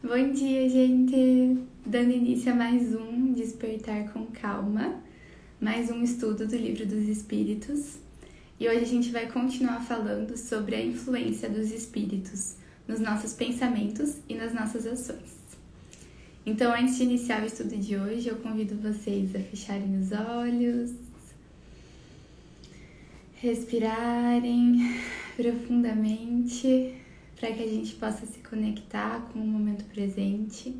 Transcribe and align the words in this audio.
Bom 0.00 0.30
dia, 0.30 0.68
gente! 0.68 1.58
Dando 1.84 2.12
início 2.12 2.52
a 2.52 2.54
mais 2.54 2.94
um 2.94 3.32
Despertar 3.32 4.12
com 4.12 4.26
Calma, 4.26 5.02
mais 5.60 5.90
um 5.90 6.04
estudo 6.04 6.46
do 6.46 6.56
Livro 6.56 6.86
dos 6.86 7.08
Espíritos. 7.08 7.98
E 8.60 8.68
hoje 8.68 8.78
a 8.78 8.86
gente 8.86 9.10
vai 9.10 9.26
continuar 9.26 9.80
falando 9.80 10.36
sobre 10.36 10.76
a 10.76 10.84
influência 10.84 11.50
dos 11.50 11.72
espíritos 11.72 12.54
nos 12.86 13.00
nossos 13.00 13.32
pensamentos 13.32 14.18
e 14.28 14.36
nas 14.36 14.54
nossas 14.54 14.86
ações. 14.86 15.36
Então, 16.46 16.72
antes 16.72 16.96
de 16.96 17.02
iniciar 17.02 17.42
o 17.42 17.46
estudo 17.46 17.76
de 17.76 17.96
hoje, 17.96 18.28
eu 18.28 18.36
convido 18.36 18.76
vocês 18.76 19.34
a 19.34 19.40
fecharem 19.40 19.98
os 19.98 20.12
olhos, 20.12 20.92
respirarem 23.34 24.96
profundamente 25.36 26.94
para 27.38 27.52
que 27.52 27.62
a 27.62 27.68
gente 27.68 27.94
possa 27.94 28.26
se 28.26 28.40
conectar 28.40 29.20
com 29.32 29.38
o 29.38 29.46
momento 29.46 29.84
presente. 29.84 30.76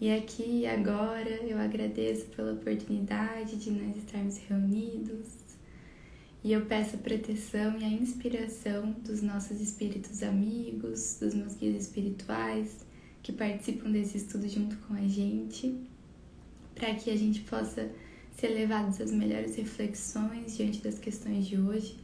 E 0.00 0.12
aqui 0.12 0.60
e 0.60 0.66
agora 0.66 1.28
eu 1.28 1.58
agradeço 1.58 2.26
pela 2.26 2.52
oportunidade 2.52 3.56
de 3.56 3.70
nós 3.70 3.96
estarmos 3.96 4.38
reunidos. 4.38 5.26
E 6.44 6.52
eu 6.52 6.66
peço 6.66 6.94
a 6.94 6.98
proteção 6.98 7.78
e 7.80 7.84
a 7.84 7.88
inspiração 7.88 8.92
dos 9.04 9.22
nossos 9.22 9.60
espíritos 9.60 10.22
amigos, 10.22 11.18
dos 11.18 11.34
meus 11.34 11.54
guias 11.54 11.82
espirituais 11.82 12.86
que 13.22 13.32
participam 13.32 13.90
desse 13.90 14.18
estudo 14.18 14.48
junto 14.48 14.76
com 14.76 14.94
a 14.94 15.08
gente, 15.08 15.74
para 16.76 16.94
que 16.94 17.10
a 17.10 17.16
gente 17.16 17.40
possa 17.40 17.90
ser 18.36 18.48
levados 18.48 19.00
às 19.00 19.10
melhores 19.10 19.56
reflexões 19.56 20.56
diante 20.56 20.80
das 20.80 20.98
questões 21.00 21.44
de 21.44 21.58
hoje. 21.58 21.96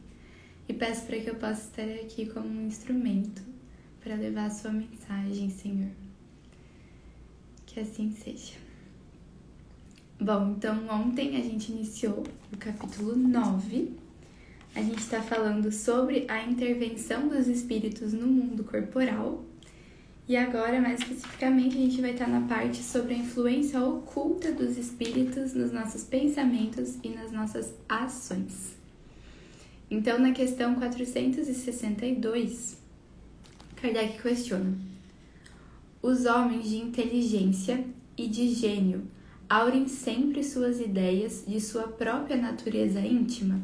E 0.67 0.73
peço 0.73 1.05
para 1.05 1.19
que 1.19 1.29
eu 1.29 1.35
possa 1.35 1.61
estar 1.61 2.03
aqui 2.03 2.25
como 2.25 2.47
um 2.47 2.67
instrumento 2.67 3.52
para 4.03 4.15
levar 4.15 4.47
a 4.47 4.49
sua 4.49 4.71
mensagem, 4.71 5.49
Senhor. 5.49 5.89
Que 7.65 7.79
assim 7.79 8.11
seja. 8.11 8.53
Bom, 10.19 10.55
então 10.57 10.87
ontem 10.89 11.37
a 11.37 11.41
gente 11.41 11.71
iniciou 11.71 12.23
o 12.51 12.57
capítulo 12.57 13.15
9. 13.15 13.93
A 14.75 14.81
gente 14.81 14.99
está 14.99 15.21
falando 15.21 15.71
sobre 15.71 16.25
a 16.27 16.43
intervenção 16.43 17.29
dos 17.29 17.47
espíritos 17.47 18.11
no 18.11 18.27
mundo 18.27 18.63
corporal. 18.63 19.43
E 20.27 20.37
agora, 20.37 20.81
mais 20.81 21.01
especificamente, 21.01 21.77
a 21.77 21.81
gente 21.81 22.01
vai 22.01 22.11
estar 22.11 22.27
na 22.27 22.47
parte 22.47 22.77
sobre 22.77 23.13
a 23.13 23.17
influência 23.17 23.83
oculta 23.83 24.51
dos 24.51 24.77
espíritos 24.77 25.53
nos 25.53 25.71
nossos 25.71 26.03
pensamentos 26.03 26.97
e 27.03 27.09
nas 27.09 27.31
nossas 27.31 27.73
ações. 27.87 28.75
Então, 29.91 30.17
na 30.17 30.31
questão 30.31 30.75
462, 30.75 32.82
Kardec 33.83 34.21
questiona: 34.21 34.77
Os 36.01 36.25
homens 36.25 36.69
de 36.69 36.77
inteligência 36.77 37.85
e 38.17 38.29
de 38.29 38.47
gênio 38.53 39.05
aurem 39.49 39.89
sempre 39.89 40.41
suas 40.41 40.79
ideias 40.79 41.43
de 41.45 41.59
sua 41.59 41.89
própria 41.89 42.37
natureza 42.37 43.01
íntima? 43.01 43.59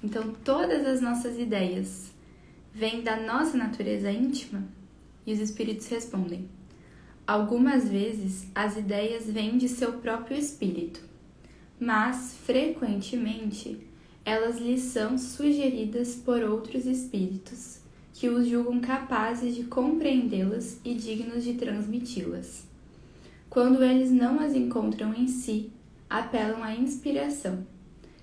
Então, 0.00 0.32
todas 0.44 0.86
as 0.86 1.00
nossas 1.00 1.40
ideias 1.40 2.12
vêm 2.72 3.02
da 3.02 3.20
nossa 3.20 3.56
natureza 3.56 4.12
íntima? 4.12 4.62
E 5.26 5.32
os 5.32 5.40
espíritos 5.40 5.88
respondem: 5.88 6.48
Algumas 7.26 7.88
vezes 7.88 8.46
as 8.54 8.76
ideias 8.76 9.28
vêm 9.28 9.58
de 9.58 9.68
seu 9.68 9.94
próprio 9.94 10.38
espírito, 10.38 11.00
mas 11.80 12.36
frequentemente 12.46 13.84
elas 14.24 14.60
lhes 14.60 14.82
são 14.82 15.18
sugeridas 15.18 16.14
por 16.14 16.44
outros 16.44 16.86
espíritos 16.86 17.81
que 18.12 18.28
os 18.28 18.46
julgam 18.46 18.80
capazes 18.80 19.54
de 19.54 19.64
compreendê-las 19.64 20.78
e 20.84 20.94
dignos 20.94 21.42
de 21.44 21.54
transmiti-las. 21.54 22.64
Quando 23.48 23.82
eles 23.82 24.10
não 24.10 24.40
as 24.40 24.54
encontram 24.54 25.14
em 25.14 25.28
si, 25.28 25.70
apelam 26.08 26.62
à 26.62 26.74
inspiração. 26.74 27.66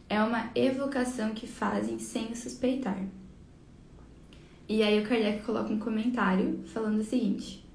É 0.07 0.21
uma 0.21 0.51
evocação 0.55 1.33
que 1.33 1.45
fazem 1.47 1.99
sem 1.99 2.33
suspeitar. 2.33 2.99
E 4.67 4.83
aí 4.83 4.99
o 4.99 5.07
Kardec 5.07 5.43
coloca 5.43 5.73
um 5.73 5.79
comentário 5.79 6.61
falando 6.65 6.99
o 6.99 7.03
seguinte: 7.03 7.65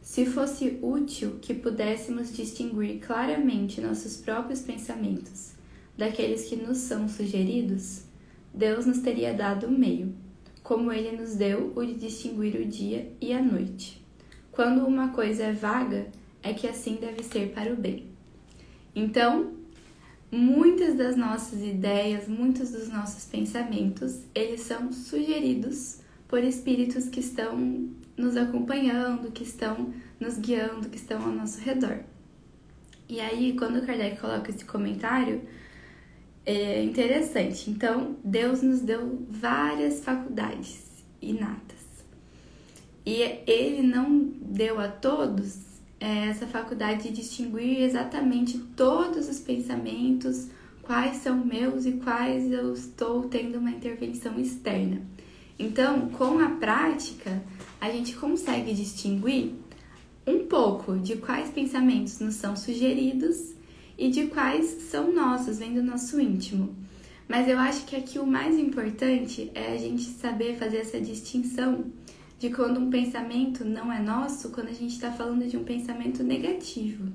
Se 0.00 0.26
fosse 0.26 0.78
útil 0.82 1.38
que 1.40 1.54
pudéssemos 1.54 2.32
distinguir 2.32 3.00
claramente 3.00 3.80
nossos 3.80 4.16
próprios 4.16 4.60
pensamentos 4.60 5.52
daqueles 5.96 6.48
que 6.48 6.56
nos 6.56 6.78
são 6.78 7.08
sugeridos, 7.08 8.02
Deus 8.52 8.86
nos 8.86 8.98
teria 8.98 9.32
dado 9.32 9.66
o 9.66 9.70
meio 9.70 10.14
como 10.64 10.90
ele 10.90 11.14
nos 11.14 11.36
deu 11.36 11.72
o 11.76 11.84
de 11.84 11.94
distinguir 11.94 12.56
o 12.56 12.64
dia 12.64 13.12
e 13.20 13.34
a 13.34 13.40
noite. 13.40 14.02
Quando 14.50 14.86
uma 14.86 15.10
coisa 15.10 15.44
é 15.44 15.52
vaga, 15.52 16.08
é 16.42 16.54
que 16.54 16.66
assim 16.66 16.96
deve 16.96 17.22
ser 17.22 17.50
para 17.50 17.70
o 17.70 17.76
bem. 17.76 18.06
Então, 18.96 19.52
muitas 20.32 20.96
das 20.96 21.16
nossas 21.16 21.62
ideias, 21.62 22.26
muitos 22.26 22.70
dos 22.70 22.88
nossos 22.88 23.26
pensamentos, 23.26 24.20
eles 24.34 24.62
são 24.62 24.90
sugeridos 24.90 25.98
por 26.26 26.42
espíritos 26.42 27.10
que 27.10 27.20
estão 27.20 27.90
nos 28.16 28.34
acompanhando, 28.34 29.32
que 29.32 29.42
estão 29.42 29.92
nos 30.18 30.38
guiando, 30.38 30.88
que 30.88 30.96
estão 30.96 31.22
ao 31.22 31.30
nosso 31.30 31.60
redor. 31.60 32.00
E 33.06 33.20
aí, 33.20 33.54
quando 33.54 33.84
Kardec 33.84 34.18
coloca 34.18 34.50
esse 34.50 34.64
comentário, 34.64 35.42
é 36.46 36.82
interessante. 36.82 37.70
Então, 37.70 38.16
Deus 38.22 38.62
nos 38.62 38.80
deu 38.80 39.24
várias 39.28 40.04
faculdades 40.04 40.82
inatas. 41.20 41.84
E 43.06 43.40
ele 43.46 43.82
não 43.82 44.32
deu 44.40 44.80
a 44.80 44.88
todos 44.88 45.58
é, 46.00 46.28
essa 46.28 46.46
faculdade 46.46 47.04
de 47.04 47.14
distinguir 47.14 47.82
exatamente 47.82 48.58
todos 48.76 49.28
os 49.28 49.38
pensamentos, 49.38 50.48
quais 50.82 51.18
são 51.18 51.44
meus 51.44 51.86
e 51.86 51.92
quais 51.92 52.50
eu 52.50 52.72
estou 52.72 53.28
tendo 53.28 53.58
uma 53.58 53.70
intervenção 53.70 54.38
externa. 54.38 55.02
Então, 55.58 56.08
com 56.10 56.38
a 56.40 56.48
prática, 56.48 57.42
a 57.80 57.90
gente 57.90 58.16
consegue 58.16 58.74
distinguir 58.74 59.54
um 60.26 60.46
pouco 60.46 60.96
de 60.98 61.16
quais 61.16 61.50
pensamentos 61.50 62.18
nos 62.20 62.34
são 62.34 62.56
sugeridos 62.56 63.53
e 63.96 64.10
de 64.10 64.26
quais 64.26 64.66
são 64.90 65.12
nossos, 65.12 65.58
vem 65.58 65.74
do 65.74 65.82
nosso 65.82 66.20
íntimo. 66.20 66.74
Mas 67.28 67.48
eu 67.48 67.58
acho 67.58 67.84
que 67.86 67.96
aqui 67.96 68.18
o 68.18 68.26
mais 68.26 68.58
importante 68.58 69.50
é 69.54 69.72
a 69.72 69.76
gente 69.78 70.02
saber 70.02 70.56
fazer 70.56 70.78
essa 70.78 71.00
distinção 71.00 71.86
de 72.38 72.50
quando 72.50 72.78
um 72.80 72.90
pensamento 72.90 73.64
não 73.64 73.92
é 73.92 74.00
nosso, 74.00 74.50
quando 74.50 74.68
a 74.68 74.72
gente 74.72 74.94
está 74.94 75.10
falando 75.10 75.46
de 75.46 75.56
um 75.56 75.64
pensamento 75.64 76.22
negativo. 76.22 77.10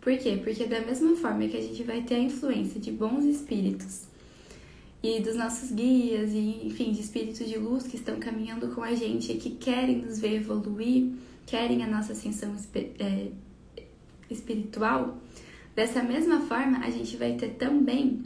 Por 0.00 0.16
quê? 0.18 0.40
Porque 0.42 0.66
da 0.66 0.80
mesma 0.80 1.16
forma 1.16 1.48
que 1.48 1.56
a 1.56 1.60
gente 1.60 1.82
vai 1.82 2.02
ter 2.02 2.16
a 2.16 2.20
influência 2.20 2.78
de 2.78 2.92
bons 2.92 3.24
espíritos 3.24 4.02
e 5.02 5.20
dos 5.20 5.36
nossos 5.36 5.70
guias 5.70 6.32
e, 6.32 6.66
enfim, 6.66 6.92
de 6.92 7.00
espíritos 7.00 7.48
de 7.48 7.58
luz 7.58 7.86
que 7.86 7.96
estão 7.96 8.18
caminhando 8.18 8.68
com 8.68 8.82
a 8.82 8.94
gente 8.94 9.32
e 9.32 9.36
que 9.36 9.50
querem 9.50 9.96
nos 9.98 10.18
ver 10.18 10.34
evoluir, 10.34 11.12
querem 11.46 11.82
a 11.82 11.86
nossa 11.86 12.12
ascensão 12.12 12.54
é, 12.74 13.28
espiritual, 14.30 15.18
Dessa 15.76 16.02
mesma 16.02 16.40
forma, 16.40 16.78
a 16.78 16.88
gente 16.88 17.18
vai 17.18 17.34
ter 17.34 17.50
também, 17.50 18.22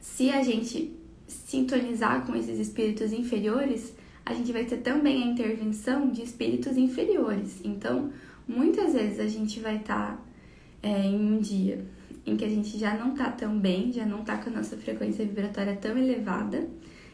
se 0.00 0.28
a 0.28 0.42
gente 0.42 0.92
sintonizar 1.28 2.26
com 2.26 2.34
esses 2.34 2.58
espíritos 2.58 3.12
inferiores, 3.12 3.94
a 4.26 4.34
gente 4.34 4.52
vai 4.52 4.64
ter 4.64 4.78
também 4.78 5.22
a 5.22 5.26
intervenção 5.26 6.10
de 6.10 6.20
espíritos 6.22 6.76
inferiores. 6.76 7.60
Então, 7.62 8.12
muitas 8.46 8.92
vezes 8.92 9.20
a 9.20 9.28
gente 9.28 9.60
vai 9.60 9.76
estar 9.76 10.16
tá, 10.16 10.22
é, 10.82 11.06
em 11.06 11.32
um 11.32 11.38
dia 11.38 11.86
em 12.26 12.36
que 12.36 12.44
a 12.44 12.48
gente 12.48 12.76
já 12.76 12.96
não 12.96 13.14
tá 13.14 13.30
tão 13.30 13.56
bem, 13.56 13.92
já 13.92 14.04
não 14.04 14.24
tá 14.24 14.36
com 14.36 14.50
a 14.50 14.52
nossa 14.52 14.76
frequência 14.76 15.24
vibratória 15.24 15.76
tão 15.76 15.96
elevada, 15.96 16.68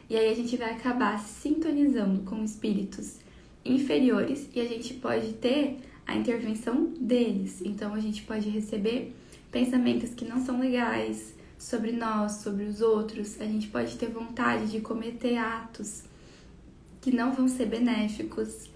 e 0.09 0.17
aí 0.17 0.31
a 0.31 0.35
gente 0.35 0.57
vai 0.57 0.73
acabar 0.73 1.19
sintonizando 1.19 2.23
com 2.23 2.43
espíritos 2.43 3.19
inferiores 3.63 4.49
e 4.55 4.61
a 4.61 4.65
gente 4.65 4.95
pode 4.95 5.35
ter 5.35 5.81
a 6.09 6.17
intervenção 6.17 6.87
deles. 6.99 7.61
Então 7.63 7.95
a 7.95 8.01
gente 8.01 8.23
pode 8.23 8.49
receber 8.49 9.15
pensamentos 9.53 10.15
que 10.15 10.25
não 10.25 10.45
são 10.45 10.59
legais 10.59 11.35
sobre 11.59 11.93
nós, 11.93 12.41
sobre 12.43 12.65
os 12.65 12.81
outros. 12.81 13.39
A 13.41 13.45
gente 13.45 13.69
pode 13.69 13.97
ter 13.97 14.09
vontade 14.09 14.71
de 14.71 14.81
cometer 14.81 15.37
atos 15.37 16.05
que 17.03 17.13
não 17.15 17.33
vão 17.33 17.47
ser 17.47 17.67
benéficos. 17.67 18.71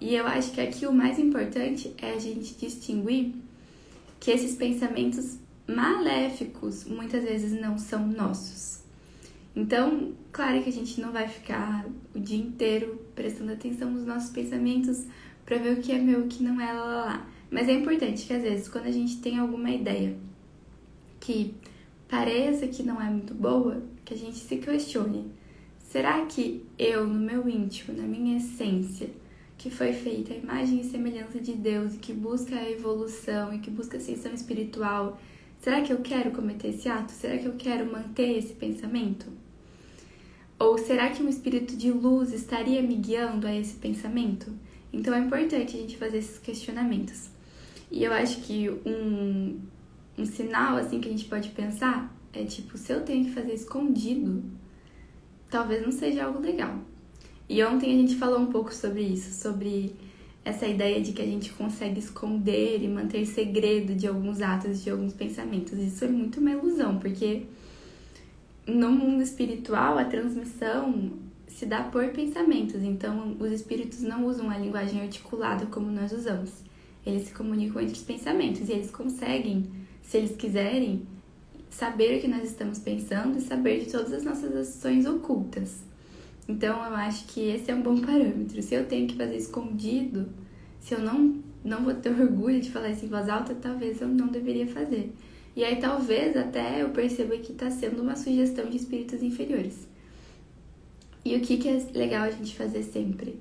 E 0.00 0.14
eu 0.14 0.24
acho 0.26 0.52
que 0.52 0.60
aqui 0.60 0.86
o 0.86 0.92
mais 0.92 1.18
importante 1.18 1.92
é 1.98 2.12
a 2.12 2.18
gente 2.18 2.54
distinguir 2.54 3.34
que 4.20 4.30
esses 4.30 4.54
pensamentos 4.54 5.36
maléficos 5.66 6.84
muitas 6.84 7.24
vezes 7.24 7.60
não 7.60 7.76
são 7.76 8.06
nossos. 8.06 8.78
Então, 9.54 10.12
claro 10.30 10.62
que 10.62 10.68
a 10.68 10.72
gente 10.72 11.00
não 11.00 11.10
vai 11.10 11.26
ficar 11.26 11.84
o 12.14 12.20
dia 12.20 12.38
inteiro 12.38 13.00
prestando 13.16 13.52
atenção 13.52 13.90
nos 13.90 14.06
nossos 14.06 14.30
pensamentos 14.30 15.04
para 15.48 15.56
ver 15.56 15.78
o 15.78 15.80
que 15.80 15.92
é 15.92 15.98
meu, 15.98 16.20
o 16.20 16.28
que 16.28 16.42
não 16.42 16.60
é 16.60 16.70
lá, 16.74 16.84
lá, 16.84 17.04
lá. 17.06 17.26
Mas 17.50 17.70
é 17.70 17.72
importante 17.72 18.26
que 18.26 18.34
às 18.34 18.42
vezes, 18.42 18.68
quando 18.68 18.84
a 18.84 18.92
gente 18.92 19.16
tem 19.16 19.38
alguma 19.38 19.70
ideia 19.70 20.14
que 21.18 21.54
pareça 22.06 22.66
que 22.66 22.82
não 22.82 23.00
é 23.00 23.08
muito 23.08 23.32
boa, 23.32 23.82
que 24.04 24.12
a 24.12 24.16
gente 24.16 24.36
se 24.36 24.56
questione: 24.58 25.24
será 25.78 26.26
que 26.26 26.62
eu, 26.78 27.06
no 27.06 27.18
meu 27.18 27.48
íntimo, 27.48 27.96
na 27.96 28.06
minha 28.06 28.36
essência, 28.36 29.08
que 29.56 29.70
foi 29.70 29.94
feita 29.94 30.34
a 30.34 30.36
imagem 30.36 30.80
e 30.80 30.84
semelhança 30.84 31.40
de 31.40 31.54
Deus 31.54 31.94
e 31.94 31.98
que 31.98 32.12
busca 32.12 32.54
a 32.54 32.70
evolução 32.70 33.54
e 33.54 33.58
que 33.58 33.70
busca 33.70 33.96
a 33.96 34.00
ascensão 34.00 34.34
espiritual, 34.34 35.18
será 35.60 35.80
que 35.80 35.90
eu 35.90 36.00
quero 36.00 36.30
cometer 36.30 36.68
esse 36.68 36.90
ato? 36.90 37.10
Será 37.10 37.38
que 37.38 37.46
eu 37.46 37.54
quero 37.56 37.90
manter 37.90 38.36
esse 38.36 38.52
pensamento? 38.52 39.32
Ou 40.58 40.76
será 40.76 41.08
que 41.08 41.22
um 41.22 41.28
espírito 41.28 41.74
de 41.74 41.90
luz 41.90 42.34
estaria 42.34 42.82
me 42.82 42.96
guiando 42.96 43.46
a 43.46 43.56
esse 43.56 43.76
pensamento? 43.76 44.52
Então 44.92 45.14
é 45.14 45.20
importante 45.20 45.76
a 45.76 45.80
gente 45.80 45.96
fazer 45.96 46.18
esses 46.18 46.38
questionamentos. 46.38 47.30
E 47.90 48.04
eu 48.04 48.12
acho 48.12 48.40
que 48.42 48.68
um, 48.68 49.58
um 50.16 50.24
sinal 50.24 50.76
assim 50.76 51.00
que 51.00 51.08
a 51.08 51.10
gente 51.10 51.24
pode 51.26 51.50
pensar 51.50 52.14
é 52.32 52.44
tipo, 52.44 52.76
se 52.76 52.92
eu 52.92 53.02
tenho 53.02 53.24
que 53.24 53.32
fazer 53.32 53.54
escondido, 53.54 54.42
talvez 55.50 55.82
não 55.82 55.92
seja 55.92 56.24
algo 56.24 56.40
legal. 56.40 56.78
E 57.48 57.62
ontem 57.64 57.94
a 57.94 57.96
gente 57.96 58.16
falou 58.16 58.38
um 58.38 58.46
pouco 58.46 58.74
sobre 58.74 59.02
isso, 59.02 59.32
sobre 59.40 59.96
essa 60.44 60.66
ideia 60.66 61.00
de 61.00 61.12
que 61.12 61.22
a 61.22 61.26
gente 61.26 61.50
consegue 61.52 61.98
esconder 61.98 62.82
e 62.82 62.88
manter 62.88 63.24
segredo 63.26 63.94
de 63.94 64.06
alguns 64.06 64.40
atos, 64.40 64.82
de 64.82 64.90
alguns 64.90 65.12
pensamentos. 65.12 65.78
Isso 65.78 66.04
é 66.04 66.08
muito 66.08 66.40
uma 66.40 66.50
ilusão, 66.50 66.98
porque 66.98 67.44
no 68.66 68.90
mundo 68.90 69.22
espiritual 69.22 69.98
a 69.98 70.04
transmissão 70.04 71.12
se 71.48 71.66
dá 71.66 71.82
por 71.82 72.08
pensamentos, 72.10 72.82
então 72.82 73.36
os 73.40 73.50
espíritos 73.50 74.02
não 74.02 74.26
usam 74.26 74.50
a 74.50 74.58
linguagem 74.58 75.00
articulada 75.00 75.66
como 75.66 75.90
nós 75.90 76.12
usamos. 76.12 76.50
Eles 77.04 77.28
se 77.28 77.34
comunicam 77.34 77.80
entre 77.80 77.94
os 77.94 78.02
pensamentos 78.02 78.68
e 78.68 78.72
eles 78.72 78.90
conseguem, 78.90 79.66
se 80.02 80.18
eles 80.18 80.36
quiserem, 80.36 81.02
saber 81.70 82.18
o 82.18 82.20
que 82.20 82.28
nós 82.28 82.44
estamos 82.44 82.78
pensando 82.78 83.38
e 83.38 83.40
saber 83.40 83.80
de 83.80 83.90
todas 83.90 84.12
as 84.12 84.24
nossas 84.24 84.54
ações 84.54 85.06
ocultas. 85.06 85.82
Então 86.46 86.76
eu 86.84 86.94
acho 86.94 87.26
que 87.26 87.40
esse 87.40 87.70
é 87.70 87.74
um 87.74 87.82
bom 87.82 88.00
parâmetro. 88.00 88.62
Se 88.62 88.74
eu 88.74 88.86
tenho 88.86 89.06
que 89.06 89.16
fazer 89.16 89.36
escondido, 89.36 90.28
se 90.80 90.94
eu 90.94 91.00
não, 91.00 91.42
não 91.64 91.82
vou 91.82 91.94
ter 91.94 92.10
orgulho 92.10 92.60
de 92.60 92.70
falar 92.70 92.90
isso 92.90 93.04
em 93.04 93.08
voz 93.08 93.28
alta, 93.28 93.54
talvez 93.54 94.00
eu 94.00 94.08
não 94.08 94.28
deveria 94.28 94.66
fazer. 94.66 95.12
E 95.56 95.64
aí 95.64 95.76
talvez 95.76 96.36
até 96.36 96.82
eu 96.82 96.90
perceba 96.90 97.36
que 97.36 97.52
está 97.52 97.70
sendo 97.70 98.02
uma 98.02 98.16
sugestão 98.16 98.68
de 98.70 98.76
espíritos 98.76 99.22
inferiores. 99.22 99.87
E 101.28 101.36
o 101.36 101.42
que, 101.42 101.58
que 101.58 101.68
é 101.68 101.86
legal 101.92 102.22
a 102.22 102.30
gente 102.30 102.56
fazer 102.56 102.82
sempre? 102.82 103.38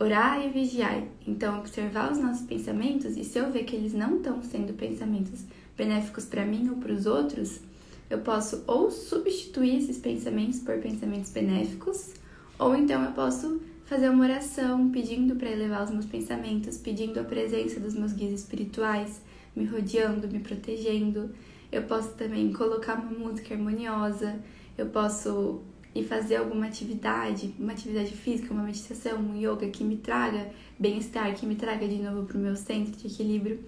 Orar 0.00 0.42
e 0.42 0.48
vigiar. 0.48 1.02
Então, 1.28 1.58
observar 1.58 2.10
os 2.10 2.16
nossos 2.16 2.46
pensamentos 2.46 3.14
e 3.18 3.22
se 3.22 3.38
eu 3.38 3.52
ver 3.52 3.64
que 3.64 3.76
eles 3.76 3.92
não 3.92 4.16
estão 4.16 4.42
sendo 4.42 4.72
pensamentos 4.72 5.44
benéficos 5.76 6.24
para 6.24 6.46
mim 6.46 6.66
ou 6.70 6.76
para 6.76 6.94
os 6.94 7.04
outros, 7.04 7.60
eu 8.08 8.20
posso 8.20 8.64
ou 8.66 8.90
substituir 8.90 9.76
esses 9.76 9.98
pensamentos 9.98 10.60
por 10.60 10.78
pensamentos 10.78 11.30
benéficos, 11.30 12.14
ou 12.58 12.74
então 12.74 13.04
eu 13.04 13.12
posso 13.12 13.60
fazer 13.84 14.08
uma 14.08 14.24
oração 14.24 14.88
pedindo 14.88 15.36
para 15.36 15.50
elevar 15.50 15.84
os 15.84 15.90
meus 15.90 16.06
pensamentos, 16.06 16.78
pedindo 16.78 17.20
a 17.20 17.24
presença 17.24 17.78
dos 17.78 17.92
meus 17.92 18.14
guias 18.14 18.32
espirituais, 18.32 19.20
me 19.54 19.66
rodeando, 19.66 20.26
me 20.26 20.40
protegendo. 20.40 21.28
Eu 21.70 21.82
posso 21.82 22.14
também 22.14 22.50
colocar 22.50 22.94
uma 22.94 23.10
música 23.10 23.52
harmoniosa, 23.52 24.40
eu 24.78 24.86
posso 24.86 25.62
ir 25.94 26.04
fazer 26.04 26.36
alguma 26.36 26.66
atividade, 26.66 27.54
uma 27.58 27.72
atividade 27.72 28.12
física, 28.12 28.52
uma 28.52 28.64
meditação, 28.64 29.18
um 29.18 29.36
yoga 29.36 29.68
que 29.68 29.84
me 29.84 29.96
traga 29.96 30.50
bem-estar, 30.78 31.34
que 31.34 31.46
me 31.46 31.54
traga 31.54 31.86
de 31.86 31.96
novo 31.96 32.26
para 32.26 32.36
o 32.36 32.40
meu 32.40 32.56
centro 32.56 32.96
de 32.96 33.06
equilíbrio. 33.06 33.60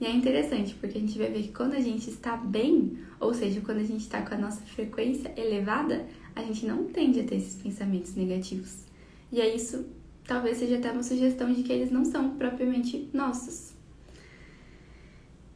E 0.00 0.06
é 0.06 0.10
interessante 0.10 0.74
porque 0.74 0.98
a 0.98 1.00
gente 1.00 1.18
vai 1.18 1.30
ver 1.30 1.42
que 1.42 1.52
quando 1.52 1.74
a 1.74 1.80
gente 1.80 2.10
está 2.10 2.36
bem, 2.36 2.98
ou 3.18 3.34
seja, 3.34 3.60
quando 3.60 3.78
a 3.78 3.84
gente 3.84 4.00
está 4.00 4.22
com 4.22 4.34
a 4.34 4.38
nossa 4.38 4.60
frequência 4.62 5.32
elevada, 5.36 6.06
a 6.34 6.42
gente 6.42 6.66
não 6.66 6.84
tende 6.84 7.20
a 7.20 7.24
ter 7.24 7.36
esses 7.36 7.60
pensamentos 7.60 8.14
negativos. 8.14 8.84
E 9.32 9.40
é 9.40 9.54
isso, 9.54 9.86
talvez 10.26 10.58
seja 10.58 10.76
até 10.76 10.90
uma 10.90 11.02
sugestão 11.02 11.52
de 11.52 11.62
que 11.62 11.72
eles 11.72 11.90
não 11.90 12.04
são 12.04 12.36
propriamente 12.36 13.08
nossos. 13.12 13.72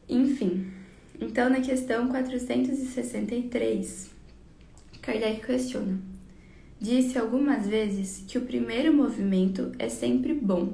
Enfim, 0.07 0.71
então 1.19 1.49
na 1.49 1.61
questão 1.61 2.07
463, 2.07 4.11
Kardec 5.01 5.45
questiona: 5.45 5.99
Disse 6.79 7.17
algumas 7.17 7.65
vezes 7.67 8.23
que 8.27 8.37
o 8.37 8.41
primeiro 8.41 8.93
movimento 8.93 9.71
é 9.79 9.87
sempre 9.87 10.33
bom. 10.33 10.73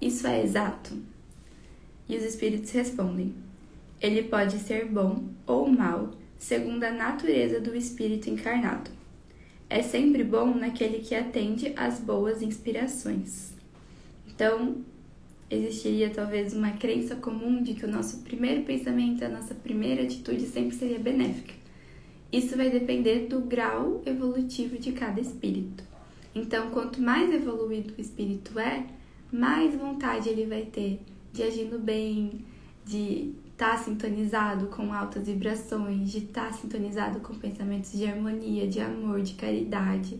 Isso 0.00 0.26
é 0.26 0.42
exato? 0.42 0.94
E 2.06 2.16
os 2.16 2.22
espíritos 2.22 2.70
respondem: 2.70 3.34
Ele 4.00 4.22
pode 4.24 4.58
ser 4.58 4.84
bom 4.84 5.24
ou 5.46 5.68
mal, 5.68 6.10
segundo 6.38 6.84
a 6.84 6.92
natureza 6.92 7.60
do 7.60 7.74
espírito 7.74 8.28
encarnado. 8.28 8.90
É 9.70 9.82
sempre 9.82 10.22
bom 10.22 10.54
naquele 10.54 10.98
que 10.98 11.14
atende 11.14 11.72
às 11.76 11.98
boas 11.98 12.42
inspirações. 12.42 13.52
Então, 14.28 14.84
existiria 15.50 16.10
talvez 16.10 16.52
uma 16.52 16.72
crença 16.72 17.16
comum 17.16 17.62
de 17.62 17.72
que 17.72 17.86
o 17.86 17.90
nosso 17.90 18.18
primeiro 18.18 18.62
pensamento, 18.64 19.24
a 19.24 19.28
nossa 19.30 19.54
primeira 19.54 20.02
atitude 20.02 20.46
sempre 20.46 20.76
seria 20.76 20.98
benéfica. 20.98 21.65
Isso 22.32 22.56
vai 22.56 22.70
depender 22.70 23.26
do 23.28 23.40
grau 23.40 24.02
evolutivo 24.04 24.78
de 24.78 24.92
cada 24.92 25.20
espírito. 25.20 25.84
Então, 26.34 26.70
quanto 26.70 27.00
mais 27.00 27.32
evoluído 27.32 27.94
o 27.96 28.00
espírito 28.00 28.58
é, 28.58 28.86
mais 29.32 29.74
vontade 29.74 30.28
ele 30.28 30.46
vai 30.46 30.62
ter 30.62 31.00
de 31.32 31.42
agir 31.42 31.64
no 31.64 31.78
bem, 31.78 32.44
de 32.84 33.32
estar 33.50 33.72
tá 33.72 33.78
sintonizado 33.78 34.66
com 34.66 34.92
altas 34.92 35.26
vibrações, 35.26 36.10
de 36.10 36.18
estar 36.18 36.48
tá 36.48 36.52
sintonizado 36.52 37.20
com 37.20 37.34
pensamentos 37.34 37.92
de 37.92 38.04
harmonia, 38.06 38.66
de 38.66 38.80
amor, 38.80 39.22
de 39.22 39.34
caridade. 39.34 40.18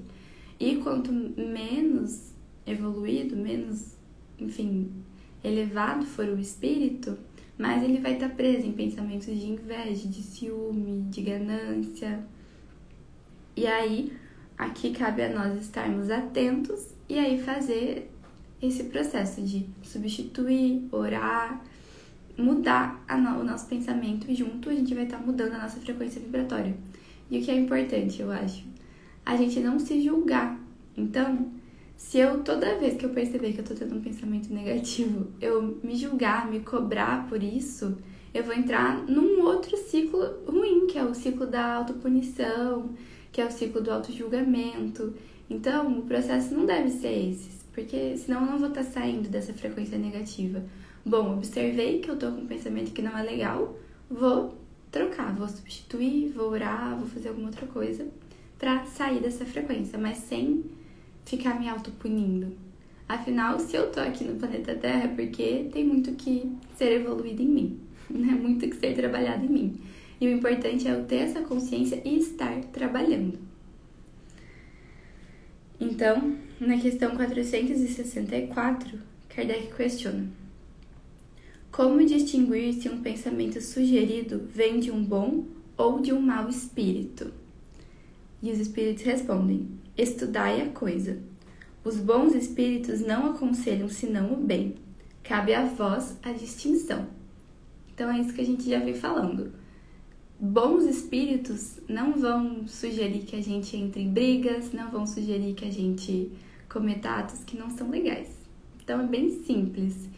E 0.58 0.76
quanto 0.76 1.12
menos 1.12 2.32
evoluído, 2.66 3.36
menos, 3.36 3.94
enfim, 4.38 4.90
elevado 5.44 6.06
for 6.06 6.26
o 6.26 6.38
espírito, 6.38 7.16
mais 7.58 7.82
ele 7.82 8.00
vai 8.00 8.14
estar 8.14 8.28
preso 8.30 8.66
em 8.66 8.72
pensamentos 8.72 9.26
de 9.26 9.46
inveja, 9.46 10.08
de 10.08 10.22
ciúme, 10.22 11.02
de 11.10 11.22
ganância. 11.22 12.20
E 13.56 13.66
aí, 13.66 14.12
aqui 14.58 14.90
cabe 14.90 15.22
a 15.22 15.30
nós 15.30 15.60
estarmos 15.60 16.10
atentos 16.10 16.94
e 17.08 17.18
aí 17.18 17.40
fazer 17.40 18.10
esse 18.60 18.84
processo 18.84 19.42
de 19.42 19.66
substituir, 19.82 20.86
orar, 20.92 21.62
mudar 22.36 23.04
no, 23.18 23.40
o 23.40 23.44
nosso 23.44 23.66
pensamento 23.66 24.30
e 24.30 24.34
junto 24.34 24.68
a 24.68 24.74
gente 24.74 24.94
vai 24.94 25.04
estar 25.04 25.18
mudando 25.18 25.54
a 25.54 25.58
nossa 25.58 25.80
frequência 25.80 26.20
vibratória. 26.20 26.76
E 27.30 27.38
o 27.38 27.42
que 27.42 27.50
é 27.50 27.56
importante, 27.56 28.20
eu 28.20 28.30
acho, 28.30 28.64
a 29.24 29.36
gente 29.36 29.60
não 29.60 29.78
se 29.78 30.00
julgar. 30.02 30.58
Então, 30.96 31.50
se 31.96 32.18
eu 32.18 32.42
toda 32.42 32.78
vez 32.78 32.96
que 32.96 33.06
eu 33.06 33.10
perceber 33.10 33.52
que 33.52 33.60
eu 33.60 33.64
tô 33.64 33.74
tendo 33.74 33.96
um 33.96 34.00
pensamento 34.00 34.52
negativo, 34.52 35.28
eu 35.40 35.78
me 35.82 35.96
julgar, 35.96 36.48
me 36.50 36.60
cobrar 36.60 37.28
por 37.28 37.42
isso, 37.42 37.96
eu 38.34 38.44
vou 38.44 38.54
entrar 38.54 39.02
num 39.08 39.42
outro 39.42 39.76
ciclo 39.76 40.22
ruim, 40.46 40.86
que 40.86 40.98
é 40.98 41.04
o 41.04 41.14
ciclo 41.14 41.46
da 41.46 41.76
autopunição, 41.76 42.90
que 43.32 43.40
é 43.40 43.46
o 43.46 43.50
ciclo 43.50 43.80
do 43.80 43.90
autojulgamento. 43.90 45.14
Então, 45.48 45.98
o 45.98 46.02
processo 46.02 46.54
não 46.54 46.66
deve 46.66 46.90
ser 46.90 47.30
esse 47.30 47.56
porque 47.76 48.16
senão 48.16 48.40
eu 48.40 48.52
não 48.52 48.58
vou 48.58 48.68
estar 48.68 48.82
tá 48.82 48.90
saindo 48.90 49.28
dessa 49.28 49.52
frequência 49.52 49.98
negativa. 49.98 50.64
Bom, 51.04 51.34
observei 51.34 52.00
que 52.00 52.10
eu 52.10 52.16
tô 52.16 52.32
com 52.32 52.40
um 52.40 52.46
pensamento 52.46 52.90
que 52.90 53.02
não 53.02 53.16
é 53.16 53.22
legal, 53.22 53.78
vou 54.10 54.56
trocar, 54.90 55.34
vou 55.36 55.46
substituir, 55.46 56.32
vou 56.32 56.48
orar, 56.48 56.96
vou 56.96 57.06
fazer 57.06 57.28
alguma 57.28 57.48
outra 57.48 57.66
coisa 57.66 58.08
para 58.58 58.86
sair 58.86 59.20
dessa 59.20 59.44
frequência, 59.44 59.98
mas 59.98 60.16
sem 60.16 60.64
ficar 61.26 61.60
me 61.60 61.68
autopunindo. 61.68 62.56
Afinal, 63.08 63.58
se 63.60 63.76
eu 63.76 63.90
tô 63.90 64.00
aqui 64.00 64.24
no 64.24 64.36
planeta 64.36 64.74
Terra 64.74 65.04
é 65.04 65.08
porque 65.08 65.68
tem 65.72 65.84
muito 65.84 66.12
que 66.12 66.50
ser 66.76 66.92
evoluído 66.92 67.42
em 67.42 67.48
mim, 67.48 67.80
né? 68.08 68.32
Muito 68.32 68.68
que 68.68 68.76
ser 68.76 68.94
trabalhado 68.94 69.44
em 69.44 69.48
mim. 69.48 69.80
E 70.20 70.26
o 70.26 70.30
importante 70.30 70.88
é 70.88 70.92
eu 70.92 71.04
ter 71.04 71.16
essa 71.16 71.42
consciência 71.42 72.00
e 72.04 72.18
estar 72.18 72.58
trabalhando. 72.72 73.38
Então, 75.78 76.36
na 76.58 76.78
questão 76.78 77.14
464, 77.14 78.98
Kardec 79.28 79.74
questiona: 79.76 80.26
Como 81.70 82.04
distinguir 82.04 82.72
se 82.72 82.88
um 82.88 83.02
pensamento 83.02 83.60
sugerido 83.60 84.48
vem 84.52 84.80
de 84.80 84.90
um 84.90 85.04
bom 85.04 85.44
ou 85.76 86.00
de 86.00 86.12
um 86.12 86.20
mau 86.20 86.48
espírito? 86.48 87.32
E 88.42 88.50
os 88.50 88.58
espíritos 88.58 89.04
respondem: 89.04 89.68
Estudai 89.96 90.60
a 90.60 90.68
coisa. 90.70 91.18
Os 91.84 91.96
bons 91.96 92.34
espíritos 92.34 93.00
não 93.00 93.30
aconselham 93.30 93.88
senão 93.88 94.32
o 94.32 94.36
bem. 94.36 94.74
Cabe 95.22 95.54
a 95.54 95.64
vós 95.64 96.16
a 96.22 96.32
distinção. 96.32 97.06
Então 97.94 98.10
é 98.10 98.20
isso 98.20 98.32
que 98.32 98.40
a 98.40 98.46
gente 98.46 98.68
já 98.68 98.78
vem 98.78 98.94
falando 98.94 99.52
bons 100.38 100.84
espíritos 100.84 101.78
não 101.88 102.12
vão 102.12 102.66
sugerir 102.68 103.20
que 103.20 103.36
a 103.36 103.42
gente 103.42 103.76
entre 103.76 104.02
em 104.02 104.12
brigas, 104.12 104.72
não 104.72 104.90
vão 104.90 105.06
sugerir 105.06 105.54
que 105.54 105.64
a 105.64 105.70
gente 105.70 106.30
cometa 106.68 107.08
atos 107.10 107.42
que 107.44 107.56
não 107.56 107.70
são 107.70 107.90
legais. 107.90 108.28
Então 108.82 109.00
é 109.00 109.06
bem 109.06 109.30
simples. 109.44 110.08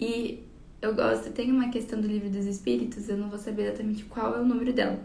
E 0.00 0.42
eu 0.82 0.94
gosto, 0.94 1.30
tem 1.30 1.50
uma 1.50 1.68
questão 1.70 2.00
do 2.00 2.06
livro 2.06 2.28
dos 2.28 2.46
espíritos, 2.46 3.08
eu 3.08 3.16
não 3.16 3.28
vou 3.28 3.38
saber 3.38 3.64
exatamente 3.64 4.04
qual 4.04 4.34
é 4.36 4.40
o 4.40 4.44
número 4.44 4.72
dela. 4.72 4.98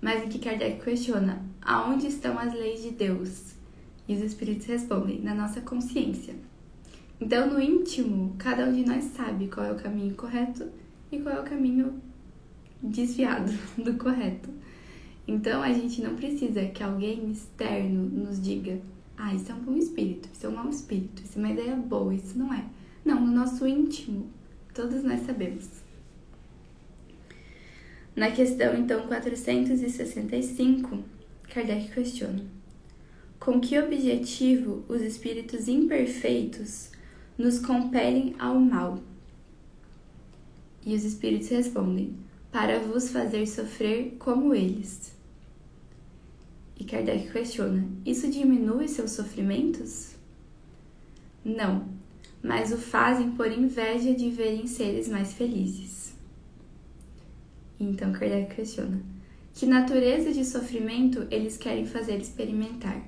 Mas 0.00 0.24
em 0.24 0.28
que 0.28 0.38
Kardec 0.38 0.82
questiona: 0.82 1.42
aonde 1.60 2.06
estão 2.06 2.38
as 2.38 2.52
leis 2.54 2.82
de 2.82 2.90
Deus? 2.90 3.54
E 4.08 4.14
os 4.14 4.22
espíritos 4.22 4.66
respondem: 4.66 5.20
na 5.20 5.34
nossa 5.34 5.60
consciência. 5.60 6.34
Então, 7.20 7.50
no 7.50 7.60
íntimo, 7.60 8.34
cada 8.38 8.64
um 8.66 8.72
de 8.72 8.84
nós 8.84 9.04
sabe 9.04 9.48
qual 9.48 9.66
é 9.66 9.72
o 9.72 9.76
caminho 9.76 10.14
correto 10.14 10.66
e 11.12 11.18
qual 11.18 11.36
é 11.36 11.40
o 11.40 11.44
caminho 11.44 12.00
desviado 12.82 13.52
do 13.76 13.94
correto. 13.94 14.48
Então, 15.28 15.62
a 15.62 15.72
gente 15.72 16.00
não 16.00 16.16
precisa 16.16 16.64
que 16.64 16.82
alguém 16.82 17.30
externo 17.30 18.04
nos 18.04 18.40
diga: 18.40 18.80
ah, 19.18 19.34
isso 19.34 19.52
é 19.52 19.54
um 19.54 19.60
bom 19.60 19.76
espírito, 19.76 20.30
isso 20.32 20.46
é 20.46 20.48
um 20.48 20.54
mau 20.54 20.70
espírito, 20.70 21.22
isso 21.22 21.38
é 21.38 21.42
uma 21.42 21.52
ideia 21.52 21.76
boa, 21.76 22.14
isso 22.14 22.38
não 22.38 22.52
é. 22.54 22.64
Não, 23.04 23.20
no 23.20 23.32
nosso 23.32 23.66
íntimo, 23.66 24.30
todos 24.74 25.04
nós 25.04 25.20
sabemos. 25.20 25.79
Na 28.14 28.30
questão, 28.30 28.76
então, 28.76 29.06
465, 29.06 30.98
Kardec 31.48 31.92
questiona: 31.92 32.44
Com 33.38 33.60
que 33.60 33.78
objetivo 33.78 34.84
os 34.88 35.00
espíritos 35.00 35.68
imperfeitos 35.68 36.90
nos 37.38 37.58
compelem 37.58 38.34
ao 38.38 38.58
mal? 38.58 38.98
E 40.84 40.94
os 40.94 41.04
espíritos 41.04 41.48
respondem: 41.48 42.16
Para 42.50 42.80
vos 42.80 43.10
fazer 43.10 43.46
sofrer 43.46 44.16
como 44.18 44.54
eles. 44.54 45.14
E 46.78 46.84
Kardec 46.84 47.30
questiona: 47.30 47.86
Isso 48.04 48.30
diminui 48.30 48.88
seus 48.88 49.12
sofrimentos? 49.12 50.16
Não, 51.44 51.88
mas 52.42 52.72
o 52.72 52.76
fazem 52.76 53.32
por 53.32 53.50
inveja 53.50 54.12
de 54.14 54.30
verem 54.30 54.66
seres 54.66 55.08
mais 55.08 55.32
felizes. 55.32 55.99
Então 57.80 58.12
Kardec 58.12 58.54
questiona: 58.54 59.00
que 59.54 59.64
natureza 59.64 60.32
de 60.32 60.44
sofrimento 60.44 61.26
eles 61.30 61.56
querem 61.56 61.86
fazer 61.86 62.18
experimentar? 62.18 63.02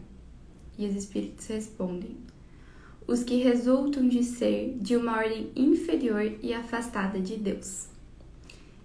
E 0.78 0.86
os 0.86 0.96
espíritos 0.96 1.46
respondem: 1.46 2.16
os 3.06 3.22
que 3.22 3.36
resultam 3.36 4.08
de 4.08 4.24
ser 4.24 4.76
de 4.80 4.96
uma 4.96 5.18
ordem 5.18 5.50
inferior 5.54 6.32
e 6.42 6.54
afastada 6.54 7.20
de 7.20 7.36
Deus. 7.36 7.88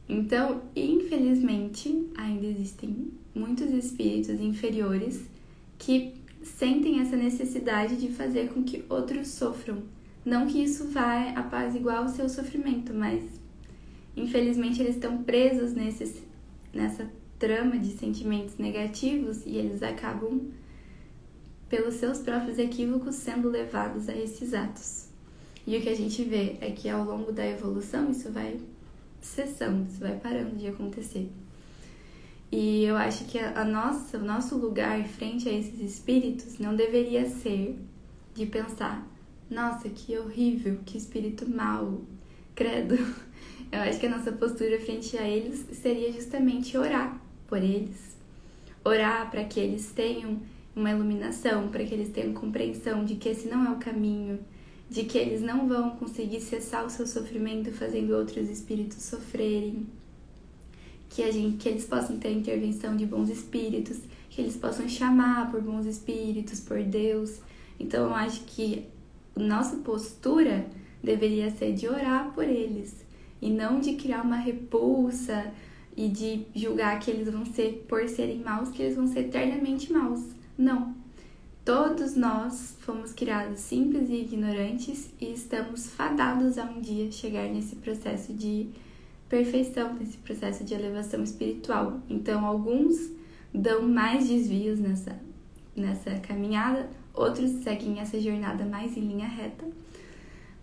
Então, 0.09 0.61
infelizmente, 0.75 2.07
ainda 2.15 2.45
existem 2.45 3.11
muitos 3.35 3.71
espíritos 3.71 4.39
inferiores 4.39 5.21
que 5.77 6.13
sentem 6.43 7.01
essa 7.01 7.15
necessidade 7.15 7.97
de 7.97 8.09
fazer 8.09 8.49
com 8.49 8.63
que 8.63 8.85
outros 8.89 9.27
sofram. 9.29 9.83
Não 10.25 10.47
que 10.47 10.63
isso 10.63 10.89
vá 10.89 11.29
apaziguar 11.31 12.05
o 12.05 12.09
seu 12.09 12.27
sofrimento, 12.29 12.93
mas 12.93 13.23
Infelizmente, 14.17 14.81
eles 14.81 14.95
estão 14.95 15.23
presos 15.23 15.73
nesses, 15.73 16.23
nessa 16.73 17.07
trama 17.37 17.77
de 17.77 17.91
sentimentos 17.91 18.57
negativos 18.57 19.45
e 19.45 19.55
eles 19.55 19.83
acabam, 19.83 20.49
pelos 21.69 21.95
seus 21.95 22.17
próprios 22.17 22.57
equívocos, 22.57 23.13
sendo 23.15 23.47
levados 23.47 24.09
a 24.09 24.15
esses 24.15 24.53
atos. 24.55 25.07
E 25.67 25.77
o 25.77 25.81
que 25.81 25.89
a 25.89 25.95
gente 25.95 26.23
vê 26.23 26.57
é 26.61 26.71
que 26.71 26.89
ao 26.89 27.03
longo 27.03 27.31
da 27.31 27.45
evolução 27.45 28.09
isso 28.09 28.31
vai 28.31 28.59
cessando, 29.21 29.87
isso 29.87 29.99
vai 29.99 30.17
parando 30.17 30.55
de 30.55 30.67
acontecer. 30.67 31.29
E 32.51 32.85
eu 32.85 32.95
acho 32.95 33.25
que 33.25 33.37
a 33.37 33.65
nossa, 33.65 34.17
o 34.17 34.23
nosso 34.23 34.57
lugar 34.57 35.03
frente 35.05 35.49
a 35.49 35.51
esses 35.51 35.79
espíritos 35.79 36.57
não 36.57 36.75
deveria 36.75 37.29
ser 37.29 37.77
de 38.33 38.45
pensar: 38.45 39.05
nossa, 39.49 39.89
que 39.89 40.17
horrível, 40.17 40.79
que 40.85 40.97
espírito 40.97 41.47
mau, 41.47 42.01
credo. 42.55 42.97
Eu 43.71 43.79
acho 43.81 43.99
que 43.99 44.05
a 44.05 44.09
nossa 44.09 44.31
postura 44.31 44.79
frente 44.79 45.17
a 45.17 45.27
eles 45.27 45.65
seria 45.73 46.11
justamente 46.11 46.77
orar 46.77 47.19
por 47.47 47.57
eles. 47.57 48.15
Orar 48.83 49.29
para 49.29 49.43
que 49.43 49.59
eles 49.59 49.91
tenham 49.91 50.39
uma 50.75 50.91
iluminação, 50.91 51.67
para 51.67 51.83
que 51.83 51.93
eles 51.93 52.09
tenham 52.09 52.33
compreensão 52.33 53.03
de 53.03 53.15
que 53.15 53.29
esse 53.29 53.47
não 53.47 53.65
é 53.65 53.71
o 53.71 53.77
caminho, 53.77 54.39
de 54.89 55.03
que 55.03 55.17
eles 55.17 55.41
não 55.41 55.67
vão 55.67 55.91
conseguir 55.91 56.39
cessar 56.39 56.85
o 56.85 56.89
seu 56.89 57.05
sofrimento 57.05 57.71
fazendo 57.71 58.15
outros 58.15 58.49
espíritos 58.49 59.01
sofrerem, 59.03 59.85
que, 61.09 61.23
a 61.23 61.31
gente, 61.31 61.57
que 61.57 61.67
eles 61.67 61.85
possam 61.85 62.17
ter 62.17 62.29
a 62.29 62.31
intervenção 62.31 62.95
de 62.95 63.05
bons 63.05 63.29
espíritos, 63.29 63.97
que 64.29 64.39
eles 64.39 64.55
possam 64.55 64.87
chamar 64.87 65.51
por 65.51 65.61
bons 65.61 65.85
espíritos, 65.85 66.59
por 66.59 66.81
Deus. 66.83 67.39
Então 67.79 68.05
eu 68.05 68.13
acho 68.13 68.41
que 68.41 68.85
nossa 69.35 69.77
postura 69.77 70.65
deveria 71.03 71.49
ser 71.51 71.73
de 71.73 71.87
orar 71.87 72.31
por 72.33 72.43
eles, 72.43 73.06
e 73.41 73.49
não 73.49 73.79
de 73.79 73.93
criar 73.93 74.21
uma 74.21 74.37
repulsa 74.37 75.51
e 75.95 76.07
de 76.07 76.45
julgar 76.55 76.99
que 76.99 77.09
eles 77.09 77.31
vão 77.31 77.45
ser, 77.45 77.85
por 77.87 78.07
serem 78.07 78.39
maus, 78.39 78.69
que 78.69 78.81
eles 78.81 78.95
vão 78.95 79.07
ser 79.07 79.21
eternamente 79.21 79.91
maus. 79.91 80.21
Não. 80.57 80.95
Todos 81.65 82.15
nós 82.15 82.77
fomos 82.79 83.11
criados 83.11 83.59
simples 83.59 84.09
e 84.09 84.21
ignorantes 84.21 85.09
e 85.19 85.33
estamos 85.33 85.89
fadados 85.89 86.57
a 86.57 86.63
um 86.63 86.79
dia 86.79 87.11
chegar 87.11 87.49
nesse 87.49 87.75
processo 87.75 88.33
de 88.33 88.69
perfeição, 89.27 89.93
nesse 89.95 90.17
processo 90.17 90.63
de 90.63 90.73
elevação 90.73 91.21
espiritual. 91.23 91.99
Então, 92.09 92.45
alguns 92.45 93.11
dão 93.53 93.81
mais 93.81 94.29
desvios 94.29 94.79
nessa, 94.79 95.19
nessa 95.75 96.11
caminhada, 96.19 96.89
outros 97.13 97.49
seguem 97.63 97.99
essa 97.99 98.19
jornada 98.19 98.63
mais 98.63 98.95
em 98.95 99.01
linha 99.01 99.27
reta 99.27 99.65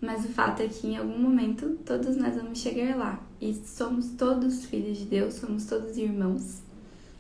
mas 0.05 0.25
o 0.25 0.29
fato 0.29 0.61
é 0.61 0.69
que 0.69 0.87
em 0.87 0.97
algum 0.97 1.19
momento 1.19 1.79
todos 1.85 2.17
nós 2.17 2.35
vamos 2.35 2.59
chegar 2.59 2.97
lá 2.97 3.25
e 3.41 3.55
somos 3.55 4.11
todos 4.11 4.67
filhos 4.67 4.99
de 4.99 5.07
Deus, 5.07 5.35
somos 5.35 5.65
todos 5.65 5.97
irmãos. 5.97 6.63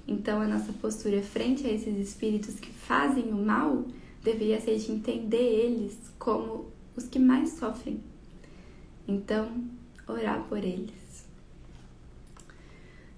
Então 0.06 0.40
a 0.40 0.46
nossa 0.46 0.72
postura 0.74 1.22
frente 1.22 1.66
a 1.66 1.72
esses 1.72 1.98
espíritos 1.98 2.60
que 2.60 2.70
fazem 2.70 3.32
o 3.32 3.36
mal 3.36 3.84
deveria 4.22 4.60
ser 4.60 4.78
de 4.78 4.92
entender 4.92 5.36
eles 5.36 5.96
como 6.18 6.66
os 6.94 7.04
que 7.04 7.18
mais 7.18 7.52
sofrem. 7.52 8.00
Então, 9.08 9.50
orar 10.06 10.44
por 10.48 10.58
eles. 10.58 11.24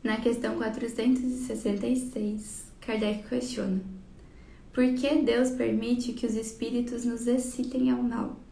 Na 0.03 0.21
questão 0.21 0.57
466, 0.57 2.67
Kardec 2.81 3.29
questiona: 3.29 3.81
Por 4.73 4.95
que 4.95 5.23
Deus 5.23 5.51
permite 5.51 6.13
que 6.13 6.27
os 6.27 6.35
espíritos 6.35 7.05
nos 7.05 7.27
excitem 7.27 7.91
ao 7.91 8.03
mal? 8.03 8.46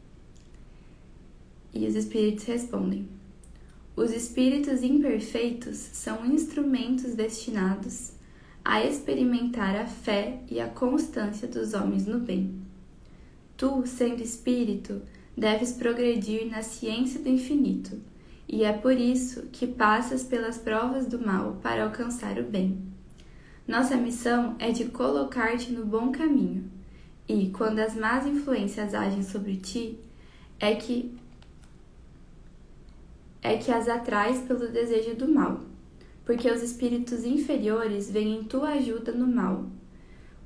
E 1.75 1.87
os 1.87 1.97
espíritos 1.97 2.45
respondem: 2.45 3.09
Os 3.97 4.12
espíritos 4.12 4.83
imperfeitos 4.83 5.76
são 5.76 6.25
instrumentos 6.25 7.14
destinados 7.14 8.12
a 8.64 8.83
experimentar 8.83 9.76
a 9.76 9.85
fé 9.85 10.40
e 10.50 10.59
a 10.59 10.69
constância 10.69 11.47
dos 11.47 11.75
homens 11.75 12.07
no 12.07 12.19
bem. 12.19 12.54
Tu, 13.57 13.87
sendo 13.87 14.23
espírito, 14.23 15.02
deves 15.37 15.73
progredir 15.73 16.47
na 16.47 16.62
ciência 16.62 17.21
do 17.21 17.28
infinito, 17.28 18.00
e 18.49 18.64
é 18.64 18.73
por 18.73 18.93
isso 18.93 19.43
que 19.52 19.66
passas 19.66 20.23
pelas 20.23 20.57
provas 20.57 21.07
do 21.07 21.19
mal 21.19 21.59
para 21.62 21.85
alcançar 21.85 22.38
o 22.38 22.45
bem. 22.45 22.78
Nossa 23.66 23.97
missão 23.97 24.57
é 24.59 24.71
de 24.71 24.87
colocar-te 24.87 25.73
no 25.73 25.85
bom 25.85 26.11
caminho, 26.11 26.71
e 27.28 27.50
quando 27.50 27.81
as 27.81 27.95
más 27.95 28.26
influências 28.26 28.95
agem 28.95 29.23
sobre 29.23 29.57
ti, 29.57 29.99
é 30.59 30.75
que 30.75 31.12
é 33.44 33.58
que 33.58 33.70
as 33.70 33.88
atrais 33.88 34.38
pelo 34.38 34.66
desejo 34.68 35.14
do 35.14 35.28
mal, 35.28 35.60
porque 36.24 36.50
os 36.50 36.62
espíritos 36.62 37.26
inferiores 37.26 38.10
vêm 38.10 38.38
em 38.38 38.44
tua 38.44 38.70
ajuda 38.70 39.12
no 39.12 39.26
mal, 39.26 39.66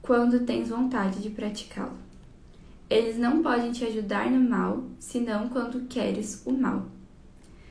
quando 0.03 0.45
tens 0.45 0.69
vontade 0.69 1.23
de 1.23 1.31
praticá-lo. 1.31 1.97
Eles 2.91 3.17
não 3.17 3.41
podem 3.41 3.71
te 3.71 3.85
ajudar 3.85 4.29
no 4.29 4.41
mal, 4.51 4.83
senão 4.99 5.49
quando 5.49 5.87
queres 5.87 6.43
o 6.45 6.51
mal. 6.51 6.87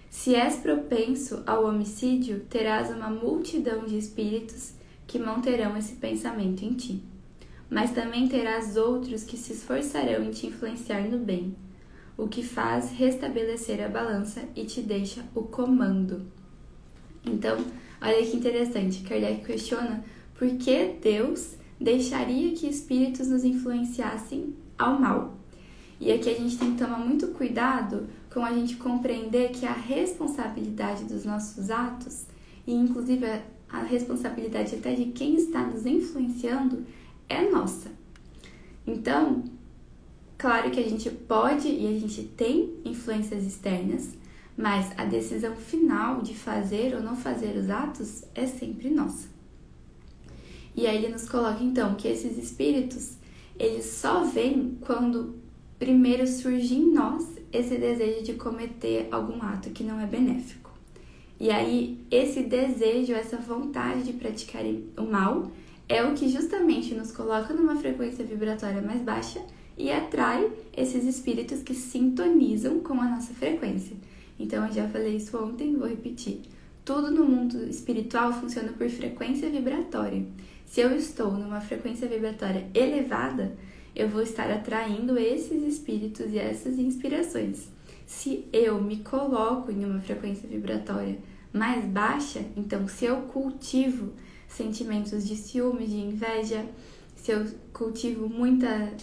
Se 0.10 0.34
és 0.34 0.56
propenso 0.56 1.44
ao 1.46 1.66
homicídio, 1.66 2.46
terás 2.50 2.90
uma 2.90 3.10
multidão 3.10 3.84
de 3.84 3.98
espíritos 3.98 4.76
que 5.06 5.20
manterão 5.20 5.76
esse 5.76 5.96
pensamento 5.96 6.64
em 6.64 6.74
ti. 6.74 7.04
Mas 7.70 7.92
também 7.92 8.30
terás 8.30 8.78
outros 8.78 9.26
que 9.26 9.36
se 9.36 9.52
esforçarão 9.52 10.24
em 10.24 10.32
te 10.32 10.48
influenciar 10.48 11.02
no 11.02 11.18
bem 11.18 11.54
o 12.18 12.28
que 12.28 12.44
faz 12.44 12.92
restabelecer 12.92 13.84
a 13.84 13.88
balança 13.88 14.44
e 14.56 14.66
te 14.66 14.82
deixa 14.82 15.24
o 15.36 15.44
comando. 15.44 16.26
Então, 17.24 17.58
olha 18.02 18.26
que 18.26 18.36
interessante, 18.36 19.04
Kardec 19.04 19.46
questiona 19.46 20.04
por 20.34 20.48
que 20.58 20.96
Deus 21.02 21.56
deixaria 21.80 22.56
que 22.56 22.68
espíritos 22.68 23.28
nos 23.28 23.44
influenciassem 23.44 24.56
ao 24.78 25.00
mal. 25.00 25.38
E 26.00 26.12
aqui 26.12 26.30
a 26.30 26.34
gente 26.34 26.58
tem 26.58 26.74
que 26.74 26.84
tomar 26.84 27.00
muito 27.00 27.28
cuidado 27.30 28.08
com 28.32 28.44
a 28.44 28.54
gente 28.54 28.76
compreender 28.76 29.50
que 29.52 29.66
a 29.66 29.74
responsabilidade 29.74 31.06
dos 31.06 31.26
nossos 31.26 31.70
atos, 31.70 32.26
e 32.66 32.74
inclusive 32.74 33.26
a 33.70 33.82
responsabilidade 33.82 34.76
até 34.76 34.94
de 34.94 35.06
quem 35.06 35.36
está 35.36 35.64
nos 35.64 35.86
influenciando, 35.86 36.86
é 37.28 37.50
nossa. 37.50 37.92
Então, 38.86 39.44
Claro 40.38 40.70
que 40.70 40.80
a 40.80 40.88
gente 40.88 41.10
pode 41.10 41.68
e 41.68 41.88
a 41.88 42.00
gente 42.00 42.22
tem 42.24 42.76
influências 42.86 43.44
externas, 43.44 44.16
mas 44.56 44.92
a 44.96 45.04
decisão 45.04 45.56
final 45.56 46.22
de 46.22 46.36
fazer 46.36 46.94
ou 46.94 47.02
não 47.02 47.16
fazer 47.16 47.58
os 47.58 47.70
atos 47.70 48.24
é 48.36 48.46
sempre 48.46 48.90
nossa. 48.90 49.28
E 50.76 50.86
aí 50.86 50.98
ele 50.98 51.10
nos 51.10 51.28
coloca 51.28 51.64
então 51.64 51.96
que 51.96 52.08
esses 52.08 52.38
espíritos, 52.38 53.18
eles 53.58 53.86
só 53.86 54.26
vêm 54.26 54.78
quando 54.82 55.36
primeiro 55.80 56.28
surge 56.28 56.76
em 56.76 56.92
nós 56.92 57.26
esse 57.52 57.76
desejo 57.76 58.24
de 58.24 58.34
cometer 58.34 59.08
algum 59.12 59.42
ato 59.42 59.72
que 59.72 59.84
não 59.84 60.00
é 60.00 60.06
benéfico. 60.06 60.72
E 61.40 61.50
aí, 61.50 62.00
esse 62.12 62.44
desejo, 62.44 63.14
essa 63.14 63.38
vontade 63.38 64.04
de 64.04 64.14
praticar 64.14 64.64
o 64.98 65.04
mal 65.04 65.52
é 65.90 66.04
o 66.04 66.14
que 66.14 66.30
justamente 66.30 66.94
nos 66.94 67.12
coloca 67.12 67.54
numa 67.54 67.76
frequência 67.76 68.26
vibratória 68.26 68.82
mais 68.82 69.02
baixa 69.02 69.42
e 69.78 69.92
atrai 69.92 70.52
esses 70.76 71.04
espíritos 71.06 71.62
que 71.62 71.74
sintonizam 71.74 72.80
com 72.80 73.00
a 73.00 73.10
nossa 73.10 73.34
frequência. 73.34 73.96
Então, 74.40 74.66
eu 74.66 74.74
já 74.74 74.88
falei 74.88 75.16
isso 75.16 75.38
ontem, 75.38 75.76
vou 75.76 75.88
repetir. 75.88 76.42
Tudo 76.84 77.12
no 77.12 77.26
mundo 77.26 77.68
espiritual 77.70 78.32
funciona 78.34 78.72
por 78.72 78.90
frequência 78.90 79.50
vibratória. 79.50 80.26
Se 80.66 80.82
eu 80.82 80.96
estou 80.96 81.32
numa 81.32 81.62
frequência 81.62 82.08
vibratória 82.08 82.68
elevada, 82.74 83.58
eu 83.96 84.08
vou 84.08 84.22
estar 84.22 84.50
atraindo 84.52 85.18
esses 85.18 85.64
espíritos 85.64 86.32
e 86.32 86.38
essas 86.38 86.78
inspirações. 86.78 87.68
Se 88.06 88.46
eu 88.54 88.82
me 88.82 88.98
coloco 88.98 89.72
em 89.72 89.84
uma 89.84 90.00
frequência 90.00 90.48
vibratória 90.48 91.18
mais 91.52 91.84
baixa, 91.84 92.42
então 92.56 92.88
se 92.88 93.06
eu 93.06 93.24
cultivo 93.24 94.14
sentimentos 94.48 95.28
de 95.28 95.36
ciúme, 95.36 95.88
de 95.88 95.98
inveja, 95.98 96.66
se 97.16 97.32
eu 97.32 97.46
cultivo 97.74 98.30
muita 98.30 98.94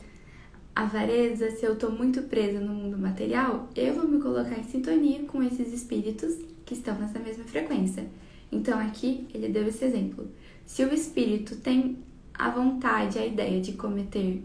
avareza, 0.75 1.51
se 1.53 1.65
eu 1.65 1.75
estou 1.75 1.93
muito 1.93 2.23
presa 2.23 2.59
no 2.59 2.75
mundo 2.75 2.99
material, 2.99 3.69
eu 3.77 3.95
vou 3.95 4.09
me 4.09 4.21
colocar 4.21 4.59
em 4.59 4.65
sintonia 4.65 5.21
com 5.25 5.43
esses 5.43 5.73
espíritos 5.73 6.37
que 6.65 6.75
estão 6.75 6.99
nessa 6.99 7.19
mesma 7.19 7.45
frequência. 7.45 8.07
Então 8.51 8.79
aqui 8.79 9.27
ele 9.33 9.49
deu 9.49 9.67
esse 9.69 9.85
exemplo. 9.85 10.29
Se 10.67 10.85
o 10.85 10.93
espírito 10.93 11.57
tem 11.57 11.99
a 12.33 12.51
vontade, 12.51 13.19
a 13.19 13.27
ideia 13.27 13.61
de 13.61 13.75
cometer 13.75 14.43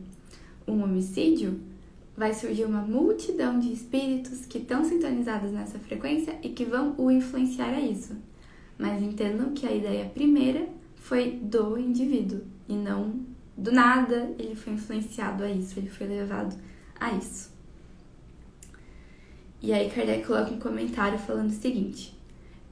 um 0.68 0.84
homicídio, 0.84 1.60
vai 2.16 2.34
surgir 2.34 2.66
uma 2.66 2.82
multidão 2.82 3.58
de 3.60 3.72
espíritos 3.72 4.46
que 4.46 4.58
estão 4.58 4.84
sintonizados 4.84 5.52
nessa 5.52 5.80
frequência 5.80 6.38
e 6.44 6.50
que 6.50 6.66
vão 6.66 6.94
o 6.98 7.10
influenciar 7.10 7.74
a 7.74 7.80
isso. 7.80 8.16
Mas 8.78 9.02
entendam 9.02 9.54
que 9.54 9.66
a 9.66 9.74
ideia 9.74 10.06
primeira 10.06 10.68
foi 10.96 11.32
do 11.32 11.78
indivíduo 11.78 12.42
e 12.68 12.74
não 12.74 13.14
do 13.60 13.72
nada 13.72 14.34
ele 14.40 14.56
foi 14.56 14.74
influenciado 14.74 15.44
a 15.44 15.50
isso, 15.50 15.78
ele 15.78 15.90
foi 15.90 16.08
levado 16.08 16.56
a 17.00 17.12
isso. 17.12 17.52
E 19.62 19.74
aí 19.74 19.90
Kardec 19.90 20.26
coloca 20.26 20.54
um 20.54 20.60
comentário 20.60 21.20
falando 21.20 21.50
o 21.50 21.54
seguinte: 21.54 22.18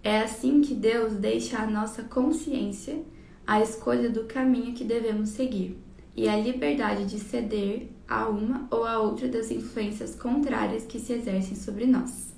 É 0.03 0.20
assim 0.20 0.62
que 0.62 0.74
Deus 0.74 1.13
deixa 1.13 1.60
à 1.60 1.67
nossa 1.67 2.03
consciência 2.03 3.03
a 3.46 3.62
escolha 3.62 4.10
do 4.10 4.24
caminho 4.24 4.74
que 4.74 4.84
devemos 4.84 5.29
seguir 5.29 5.77
e 6.15 6.27
a 6.27 6.38
liberdade 6.38 7.06
de 7.06 7.20
ceder 7.20 7.89
a 8.08 8.27
uma 8.27 8.67
ou 8.72 8.86
a 8.86 9.00
outra 9.00 9.27
das 9.27 9.51
influências 9.51 10.15
contrárias 10.15 10.86
que 10.86 11.00
se 11.00 11.13
exercem 11.13 11.56
sobre 11.56 11.86
nós. 11.86 12.34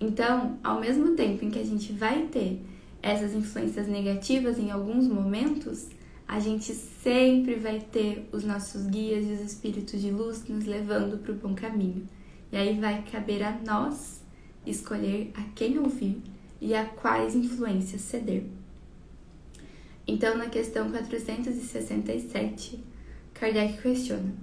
Então, 0.00 0.58
ao 0.62 0.80
mesmo 0.80 1.14
tempo 1.14 1.44
em 1.44 1.50
que 1.50 1.58
a 1.58 1.64
gente 1.64 1.92
vai 1.92 2.26
ter 2.26 2.60
essas 3.02 3.32
influências 3.32 3.86
negativas 3.86 4.58
em 4.58 4.70
alguns 4.70 5.06
momentos, 5.06 5.88
a 6.26 6.40
gente 6.40 6.74
sempre 6.74 7.54
vai 7.54 7.80
ter 7.80 8.28
os 8.32 8.44
nossos 8.44 8.86
guias 8.86 9.24
e 9.26 9.32
os 9.32 9.40
espíritos 9.40 10.00
de 10.00 10.10
luz 10.10 10.44
nos 10.48 10.64
levando 10.64 11.18
para 11.18 11.32
o 11.32 11.36
bom 11.36 11.54
caminho. 11.54 12.06
E 12.50 12.56
aí 12.56 12.78
vai 12.78 13.04
caber 13.10 13.42
a 13.42 13.58
nós 13.64 14.20
escolher 14.66 15.30
a 15.34 15.42
quem 15.54 15.78
ouvir 15.78 16.20
e 16.60 16.74
a 16.74 16.84
quais 16.84 17.34
influências 17.34 18.00
ceder. 18.00 18.44
Então, 20.06 20.36
na 20.36 20.46
questão 20.46 20.90
467, 20.90 22.82
Kardec 23.34 23.80
questiona: 23.80 24.34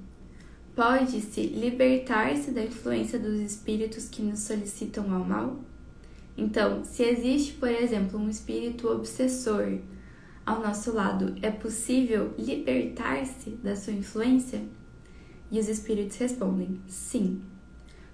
Pode-se 0.76 1.42
libertar-se 1.42 2.52
da 2.52 2.64
influência 2.64 3.20
dos 3.20 3.40
espíritos 3.40 4.08
que 4.08 4.22
nos 4.22 4.40
solicitam 4.40 5.14
ao 5.14 5.24
mal? 5.24 5.60
Então, 6.38 6.84
se 6.84 7.04
existe, 7.04 7.54
por 7.54 7.70
exemplo, 7.70 8.20
um 8.20 8.30
espírito 8.30 8.88
obsessor 8.90 9.80
ao 10.46 10.62
nosso 10.62 10.94
lado, 10.94 11.36
é 11.42 11.50
possível 11.50 12.34
libertar-se 12.38 13.52
da 13.52 13.76
sua 13.76 13.94
influência? 13.94 14.62
E 15.50 15.58
os 15.58 15.70
espíritos 15.70 16.18
respondem: 16.18 16.82
sim, 16.88 17.42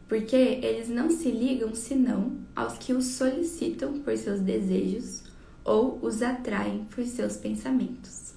porque 0.08 0.36
eles 0.36 0.90
não 0.90 1.10
se 1.10 1.32
ligam 1.32 1.74
senão 1.74 2.38
aos 2.56 2.78
que 2.78 2.94
os 2.94 3.06
solicitam 3.06 4.00
por 4.00 4.16
seus 4.16 4.42
desejos 4.42 5.24
ou 5.66 6.00
os 6.04 6.22
atraem 6.22 6.86
por 6.86 7.04
seus 7.04 7.36
pensamentos. 7.36 8.34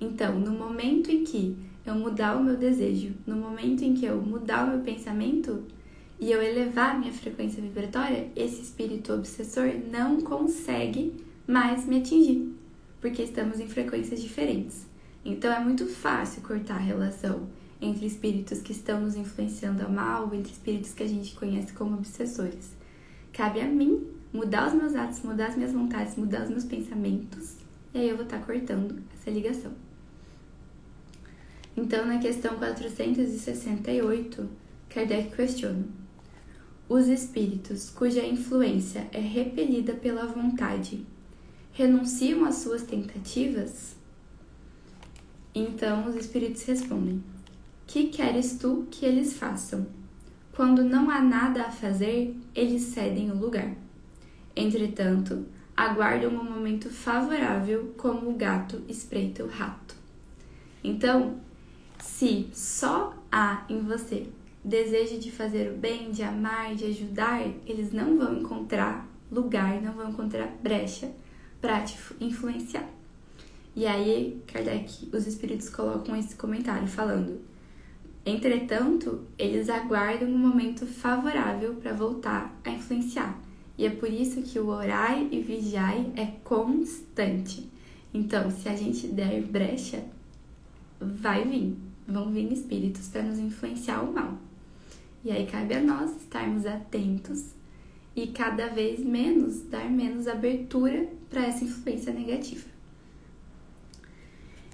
Então, 0.00 0.38
no 0.38 0.52
momento 0.52 1.10
em 1.10 1.22
que 1.22 1.56
eu 1.86 1.94
mudar 1.94 2.36
o 2.36 2.42
meu 2.42 2.56
desejo, 2.56 3.14
no 3.26 3.36
momento 3.36 3.82
em 3.82 3.94
que 3.94 4.04
eu 4.04 4.20
mudar 4.20 4.66
o 4.66 4.70
meu 4.70 4.80
pensamento 4.80 5.62
e 6.20 6.30
eu 6.30 6.42
elevar 6.42 6.98
minha 6.98 7.12
frequência 7.12 7.62
vibratória, 7.62 8.30
esse 8.34 8.62
espírito 8.62 9.12
obsessor 9.12 9.70
não 9.90 10.20
consegue 10.20 11.14
mais 11.46 11.86
me 11.86 11.98
atingir 11.98 12.58
porque 13.00 13.22
estamos 13.22 13.60
em 13.60 13.68
frequências 13.68 14.20
diferentes. 14.20 14.86
Então 15.24 15.52
é 15.52 15.60
muito 15.60 15.86
fácil 15.86 16.42
cortar 16.42 16.76
a 16.76 16.78
relação 16.78 17.48
entre 17.80 18.06
espíritos 18.06 18.60
que 18.60 18.72
estão 18.72 19.00
nos 19.00 19.14
influenciando 19.14 19.84
a 19.84 19.88
mal, 19.88 20.32
entre 20.34 20.52
espíritos 20.52 20.92
que 20.92 21.02
a 21.02 21.08
gente 21.08 21.34
conhece 21.34 21.72
como 21.72 21.96
obsessores. 21.96 22.72
Cabe 23.32 23.60
a 23.60 23.66
mim 23.66 24.06
mudar 24.32 24.68
os 24.68 24.74
meus 24.74 24.94
atos, 24.94 25.22
mudar 25.22 25.48
as 25.48 25.56
minhas 25.56 25.72
vontades, 25.72 26.16
mudar 26.16 26.42
os 26.42 26.50
meus 26.50 26.64
pensamentos, 26.64 27.56
e 27.94 27.98
aí 27.98 28.08
eu 28.08 28.16
vou 28.16 28.24
estar 28.24 28.40
cortando 28.40 29.00
essa 29.14 29.30
ligação. 29.30 29.72
Então, 31.76 32.04
na 32.06 32.18
questão 32.18 32.56
468, 32.56 34.48
Kardec 34.88 35.36
questiona: 35.36 35.84
Os 36.88 37.06
espíritos 37.06 37.90
cuja 37.90 38.26
influência 38.26 39.06
é 39.12 39.20
repelida 39.20 39.94
pela 39.94 40.26
vontade 40.26 41.06
renunciam 41.78 42.44
às 42.44 42.56
suas 42.56 42.82
tentativas? 42.82 43.94
Então 45.54 46.08
os 46.08 46.16
espíritos 46.16 46.64
respondem: 46.64 47.22
Que 47.86 48.08
queres 48.08 48.58
tu 48.58 48.88
que 48.90 49.06
eles 49.06 49.34
façam? 49.34 49.86
Quando 50.56 50.82
não 50.82 51.08
há 51.08 51.20
nada 51.20 51.62
a 51.62 51.70
fazer, 51.70 52.34
eles 52.52 52.82
cedem 52.82 53.30
o 53.30 53.38
lugar. 53.38 53.76
Entretanto, 54.56 55.46
aguardam 55.76 56.32
um 56.32 56.42
momento 56.42 56.90
favorável, 56.90 57.94
como 57.96 58.28
o 58.28 58.34
gato 58.34 58.82
espreita 58.88 59.44
o 59.44 59.48
rato. 59.48 59.94
Então, 60.82 61.38
se 62.00 62.48
só 62.52 63.14
há 63.30 63.64
em 63.68 63.82
você 63.82 64.26
desejo 64.64 65.20
de 65.20 65.30
fazer 65.30 65.70
o 65.70 65.76
bem, 65.76 66.10
de 66.10 66.24
amar, 66.24 66.74
de 66.74 66.86
ajudar, 66.86 67.40
eles 67.64 67.92
não 67.92 68.18
vão 68.18 68.40
encontrar 68.40 69.08
lugar, 69.30 69.80
não 69.80 69.92
vão 69.92 70.10
encontrar 70.10 70.48
brecha 70.60 71.12
para 71.60 71.80
te 71.82 71.96
influenciar. 72.20 72.88
E 73.74 73.86
aí, 73.86 74.42
Kardec, 74.46 75.08
os 75.12 75.26
espíritos 75.26 75.68
colocam 75.68 76.16
esse 76.16 76.34
comentário 76.34 76.88
falando: 76.88 77.40
Entretanto, 78.26 79.24
eles 79.38 79.68
aguardam 79.68 80.28
um 80.28 80.38
momento 80.38 80.86
favorável 80.86 81.74
para 81.74 81.92
voltar 81.92 82.58
a 82.64 82.70
influenciar. 82.70 83.38
E 83.76 83.86
é 83.86 83.90
por 83.90 84.12
isso 84.12 84.42
que 84.42 84.58
o 84.58 84.66
orai 84.68 85.28
e 85.30 85.40
vigiai 85.40 86.12
é 86.16 86.26
constante. 86.42 87.70
Então, 88.12 88.50
se 88.50 88.68
a 88.68 88.74
gente 88.74 89.06
der 89.06 89.42
brecha, 89.42 90.04
vai 91.00 91.44
vir, 91.44 91.76
vão 92.06 92.30
vir 92.30 92.52
espíritos 92.52 93.08
para 93.08 93.22
nos 93.22 93.38
influenciar 93.38 94.02
o 94.02 94.12
mal. 94.12 94.36
E 95.24 95.30
aí 95.30 95.46
cabe 95.46 95.74
a 95.74 95.80
nós 95.80 96.10
estarmos 96.16 96.66
atentos 96.66 97.52
e 98.18 98.26
cada 98.26 98.66
vez 98.66 98.98
menos 98.98 99.62
dar 99.62 99.88
menos 99.88 100.26
abertura 100.26 101.06
para 101.30 101.46
essa 101.46 101.62
influência 101.62 102.12
negativa. 102.12 102.66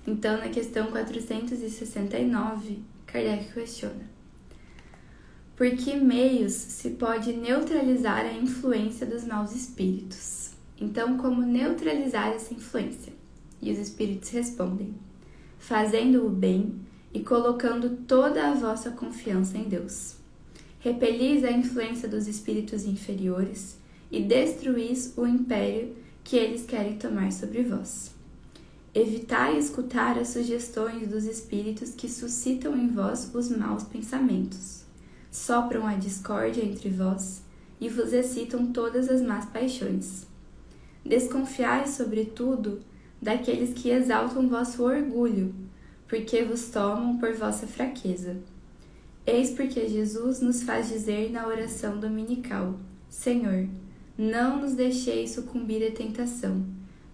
Então, 0.07 0.38
na 0.38 0.48
questão 0.48 0.87
469, 0.87 2.83
Kardec 3.07 3.52
questiona: 3.52 4.09
Por 5.54 5.70
que 5.72 5.94
meios 5.94 6.54
se 6.54 6.90
pode 6.90 7.35
neutralizar 7.35 8.24
a 8.24 8.33
influência 8.33 9.07
dos 9.07 9.24
maus 9.24 9.54
espíritos? 9.54 10.52
Então, 10.80 11.18
como 11.18 11.42
neutralizar 11.42 12.28
essa 12.28 12.54
influência? 12.54 13.12
E 13.61 13.70
os 13.70 13.78
espíritos 13.78 14.30
respondem: 14.30 14.94
Fazendo 15.59 16.26
o 16.26 16.30
bem 16.30 16.76
e 17.12 17.20
colocando 17.20 17.90
toda 18.07 18.48
a 18.48 18.54
vossa 18.54 18.90
confiança 18.90 19.59
em 19.59 19.64
Deus. 19.64 20.23
Repelis 20.85 21.42
a 21.44 21.51
influência 21.51 22.07
dos 22.07 22.29
espíritos 22.29 22.85
inferiores 22.85 23.79
e 24.11 24.20
destruís 24.20 25.14
o 25.16 25.27
império 25.27 25.97
que 26.23 26.37
eles 26.37 26.66
querem 26.66 26.99
tomar 26.99 27.33
sobre 27.33 27.62
vós. 27.62 28.11
Evitai 28.94 29.57
escutar 29.57 30.18
as 30.18 30.29
sugestões 30.29 31.09
dos 31.09 31.25
espíritos 31.25 31.94
que 31.94 32.07
suscitam 32.07 32.77
em 32.77 32.88
vós 32.88 33.31
os 33.35 33.49
maus 33.49 33.85
pensamentos, 33.85 34.85
sopram 35.31 35.87
a 35.87 35.94
discórdia 35.94 36.62
entre 36.62 36.90
vós 36.90 37.40
e 37.81 37.88
vos 37.88 38.12
excitam 38.12 38.66
todas 38.66 39.09
as 39.09 39.23
más 39.23 39.47
paixões. 39.47 40.27
Desconfiai, 41.03 41.88
sobretudo, 41.88 42.83
daqueles 43.23 43.73
que 43.73 43.88
exaltam 43.88 44.51
vosso 44.51 44.83
orgulho, 44.83 45.55
porque 46.07 46.44
vos 46.44 46.68
tomam 46.68 47.16
por 47.16 47.33
vossa 47.33 47.66
fraqueza. 47.66 48.37
Eis 49.26 49.50
porque 49.50 49.88
Jesus 49.88 50.40
nos 50.40 50.62
faz 50.62 50.88
dizer 50.88 51.30
na 51.30 51.46
oração 51.46 51.98
dominical: 51.98 52.78
Senhor, 53.08 53.68
não 54.18 54.60
nos 54.60 54.74
deixeis 54.74 55.30
sucumbir 55.30 55.87
à 55.87 55.90
tentação, 55.90 56.64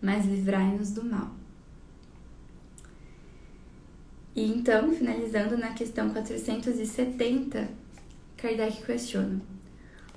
mas 0.02 0.26
livrai-nos 0.26 0.90
do 0.90 1.04
mal. 1.04 1.30
E 4.34 4.44
então, 4.44 4.92
finalizando 4.92 5.56
na 5.56 5.72
questão 5.72 6.10
470, 6.10 7.68
Kardec 8.36 8.84
questiona: 8.84 9.40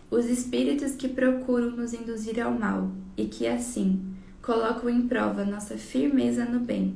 Os 0.09 0.25
espíritos 0.25 0.95
que 0.95 1.07
procuram 1.07 1.71
nos 1.71 1.93
induzir 1.93 2.39
ao 2.39 2.51
mal 2.51 2.91
e 3.15 3.25
que 3.25 3.45
assim 3.45 4.15
colocam 4.41 4.89
em 4.89 5.07
prova 5.07 5.45
nossa 5.45 5.77
firmeza 5.77 6.43
no 6.43 6.59
bem, 6.59 6.95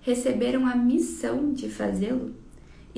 receberam 0.00 0.66
a 0.66 0.76
missão 0.76 1.52
de 1.52 1.68
fazê-lo? 1.68 2.34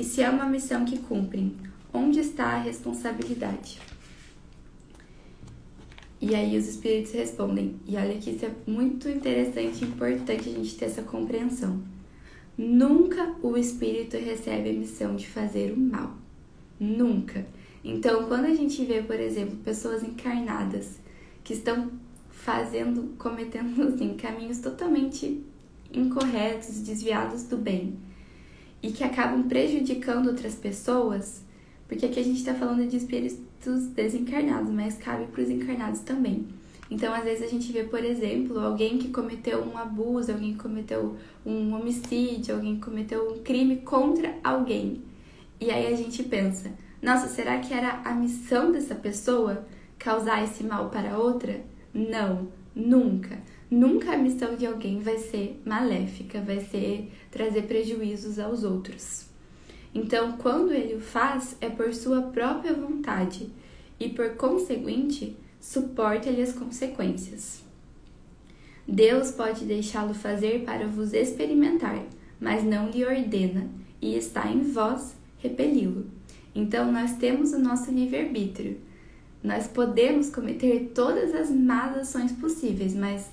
E 0.01 0.03
se 0.03 0.23
é 0.23 0.31
uma 0.31 0.47
missão 0.47 0.83
que 0.87 0.99
cumprem, 0.99 1.55
onde 1.93 2.21
está 2.21 2.55
a 2.55 2.63
responsabilidade? 2.63 3.79
E 6.19 6.35
aí 6.35 6.57
os 6.57 6.67
espíritos 6.67 7.13
respondem, 7.13 7.77
e 7.87 7.99
olha 7.99 8.17
que 8.17 8.31
isso 8.31 8.47
é 8.47 8.51
muito 8.67 9.11
interessante 9.11 9.85
e 9.85 9.89
importante 9.89 10.49
a 10.49 10.53
gente 10.53 10.75
ter 10.75 10.87
essa 10.87 11.03
compreensão. 11.03 11.83
Nunca 12.57 13.35
o 13.43 13.59
espírito 13.59 14.17
recebe 14.17 14.71
a 14.71 14.73
missão 14.73 15.17
de 15.17 15.29
fazer 15.29 15.71
o 15.71 15.79
mal. 15.79 16.17
Nunca. 16.81 17.47
Então, 17.85 18.25
quando 18.25 18.47
a 18.47 18.55
gente 18.55 18.83
vê, 18.87 19.03
por 19.03 19.21
exemplo, 19.21 19.59
pessoas 19.59 20.03
encarnadas 20.03 20.99
que 21.45 21.53
estão 21.53 21.91
fazendo, 22.31 23.15
cometendo 23.19 23.83
assim, 23.83 24.17
caminhos 24.17 24.61
totalmente 24.61 25.45
incorretos, 25.93 26.81
desviados 26.81 27.43
do 27.43 27.59
bem, 27.59 27.99
e 28.83 28.90
que 28.90 29.05
acabam 29.05 29.43
prejudicando 29.45 30.29
outras 30.29 30.55
pessoas, 30.55 31.45
porque 31.88 32.07
aqui 32.07 32.21
a 32.21 32.25
gente 32.25 32.38
está 32.38 32.55
falando 32.55 32.88
de 32.88 32.97
espíritos 32.97 33.87
desencarnados, 33.88 34.71
mas 34.71 34.97
cabe 34.97 35.27
para 35.27 35.43
os 35.43 35.51
encarnados 35.51 36.01
também. 36.01 36.47
Então, 36.90 37.14
às 37.14 37.23
vezes 37.23 37.45
a 37.45 37.47
gente 37.47 37.71
vê, 37.71 37.85
por 37.85 38.03
exemplo, 38.03 38.59
alguém 38.59 38.99
que 38.99 39.09
cometeu 39.09 39.62
um 39.64 39.79
abuso, 39.79 40.33
alguém 40.33 40.53
que 40.53 40.59
cometeu 40.59 41.16
um 41.47 41.73
homicídio, 41.75 42.57
alguém 42.57 42.77
que 42.77 42.83
cometeu 42.83 43.31
um 43.31 43.38
crime 43.43 43.77
contra 43.77 44.37
alguém. 44.43 45.03
E 45.61 45.71
aí 45.71 45.93
a 45.93 45.97
gente 45.97 46.23
pensa: 46.25 46.73
nossa, 47.01 47.29
será 47.29 47.59
que 47.59 47.73
era 47.73 48.01
a 48.05 48.12
missão 48.12 48.73
dessa 48.73 48.95
pessoa 48.95 49.64
causar 49.99 50.43
esse 50.43 50.64
mal 50.64 50.90
para 50.90 51.16
outra? 51.16 51.61
Não, 51.95 52.49
nunca. 52.75 53.38
Nunca 53.71 54.13
a 54.13 54.19
missão 54.19 54.57
de 54.57 54.67
alguém 54.67 54.99
vai 54.99 55.17
ser 55.19 55.63
maléfica, 55.65 56.41
vai 56.41 56.59
ser 56.59 57.13
trazer 57.31 57.63
prejuízos 57.63 58.39
aos 58.41 58.65
outros. 58.65 59.27
Então, 59.95 60.33
quando 60.33 60.73
ele 60.73 60.95
o 60.95 61.01
faz, 61.01 61.57
é 61.61 61.69
por 61.69 61.95
sua 61.95 62.23
própria 62.23 62.75
vontade 62.75 63.49
e, 63.99 64.09
por 64.09 64.31
conseguinte, 64.31 65.37
suporta-lhe 65.61 66.43
as 66.43 66.53
consequências. 66.53 67.63
Deus 68.89 69.31
pode 69.31 69.65
deixá-lo 69.65 70.15
fazer 70.15 70.65
para 70.65 70.89
vos 70.89 71.13
experimentar, 71.13 72.05
mas 72.41 72.65
não 72.65 72.91
lhe 72.91 73.05
ordena, 73.05 73.69
e 74.03 74.17
está 74.17 74.51
em 74.51 74.63
vós 74.63 75.15
repeli-lo. 75.39 76.07
Então, 76.55 76.91
nós 76.91 77.17
temos 77.17 77.53
o 77.53 77.59
nosso 77.59 77.93
livre-arbítrio. 77.93 78.81
Nós 79.45 79.69
podemos 79.69 80.29
cometer 80.29 80.91
todas 80.93 81.35
as 81.35 81.51
más 81.51 81.97
ações 81.97 82.33
possíveis, 82.33 82.95
mas 82.95 83.31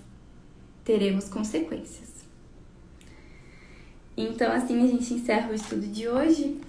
teremos 0.87 1.27
consequências. 1.27 2.07
Então, 4.15 4.51
assim 4.53 4.81
a 4.81 4.87
gente 4.87 5.13
encerra 5.13 5.51
o 5.51 5.53
estudo 5.53 5.85
de 5.85 6.07
hoje 6.07 6.61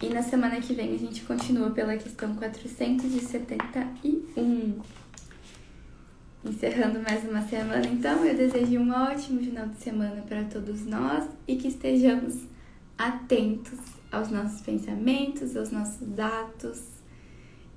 e 0.00 0.08
na 0.08 0.22
semana 0.22 0.60
que 0.60 0.72
vem 0.72 0.94
a 0.94 0.98
gente 0.98 1.22
continua 1.22 1.70
pela 1.70 1.96
questão 1.96 2.36
471. 2.36 4.80
Encerrando 6.44 7.00
mais 7.00 7.28
uma 7.28 7.42
semana, 7.42 7.84
então, 7.88 8.24
eu 8.24 8.36
desejo 8.36 8.78
um 8.78 8.92
ótimo 8.92 9.40
final 9.40 9.66
de 9.66 9.78
semana 9.78 10.22
para 10.22 10.44
todos 10.44 10.86
nós 10.86 11.28
e 11.48 11.56
que 11.56 11.66
estejamos 11.66 12.44
atentos 12.96 13.80
aos 14.12 14.30
nossos 14.30 14.60
pensamentos, 14.60 15.56
aos 15.56 15.72
nossos 15.72 16.16
atos 16.20 16.84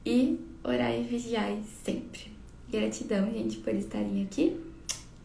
e 0.05 0.39
orar 0.63 0.93
e 0.93 1.01
vigiar 1.01 1.57
sempre. 1.83 2.31
Gratidão, 2.69 3.33
gente, 3.33 3.57
por 3.57 3.73
estarem 3.73 4.21
aqui. 4.21 4.68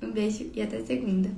Um 0.05 0.13
beijo 0.13 0.51
e 0.55 0.61
até 0.61 0.81
segunda. 0.85 1.31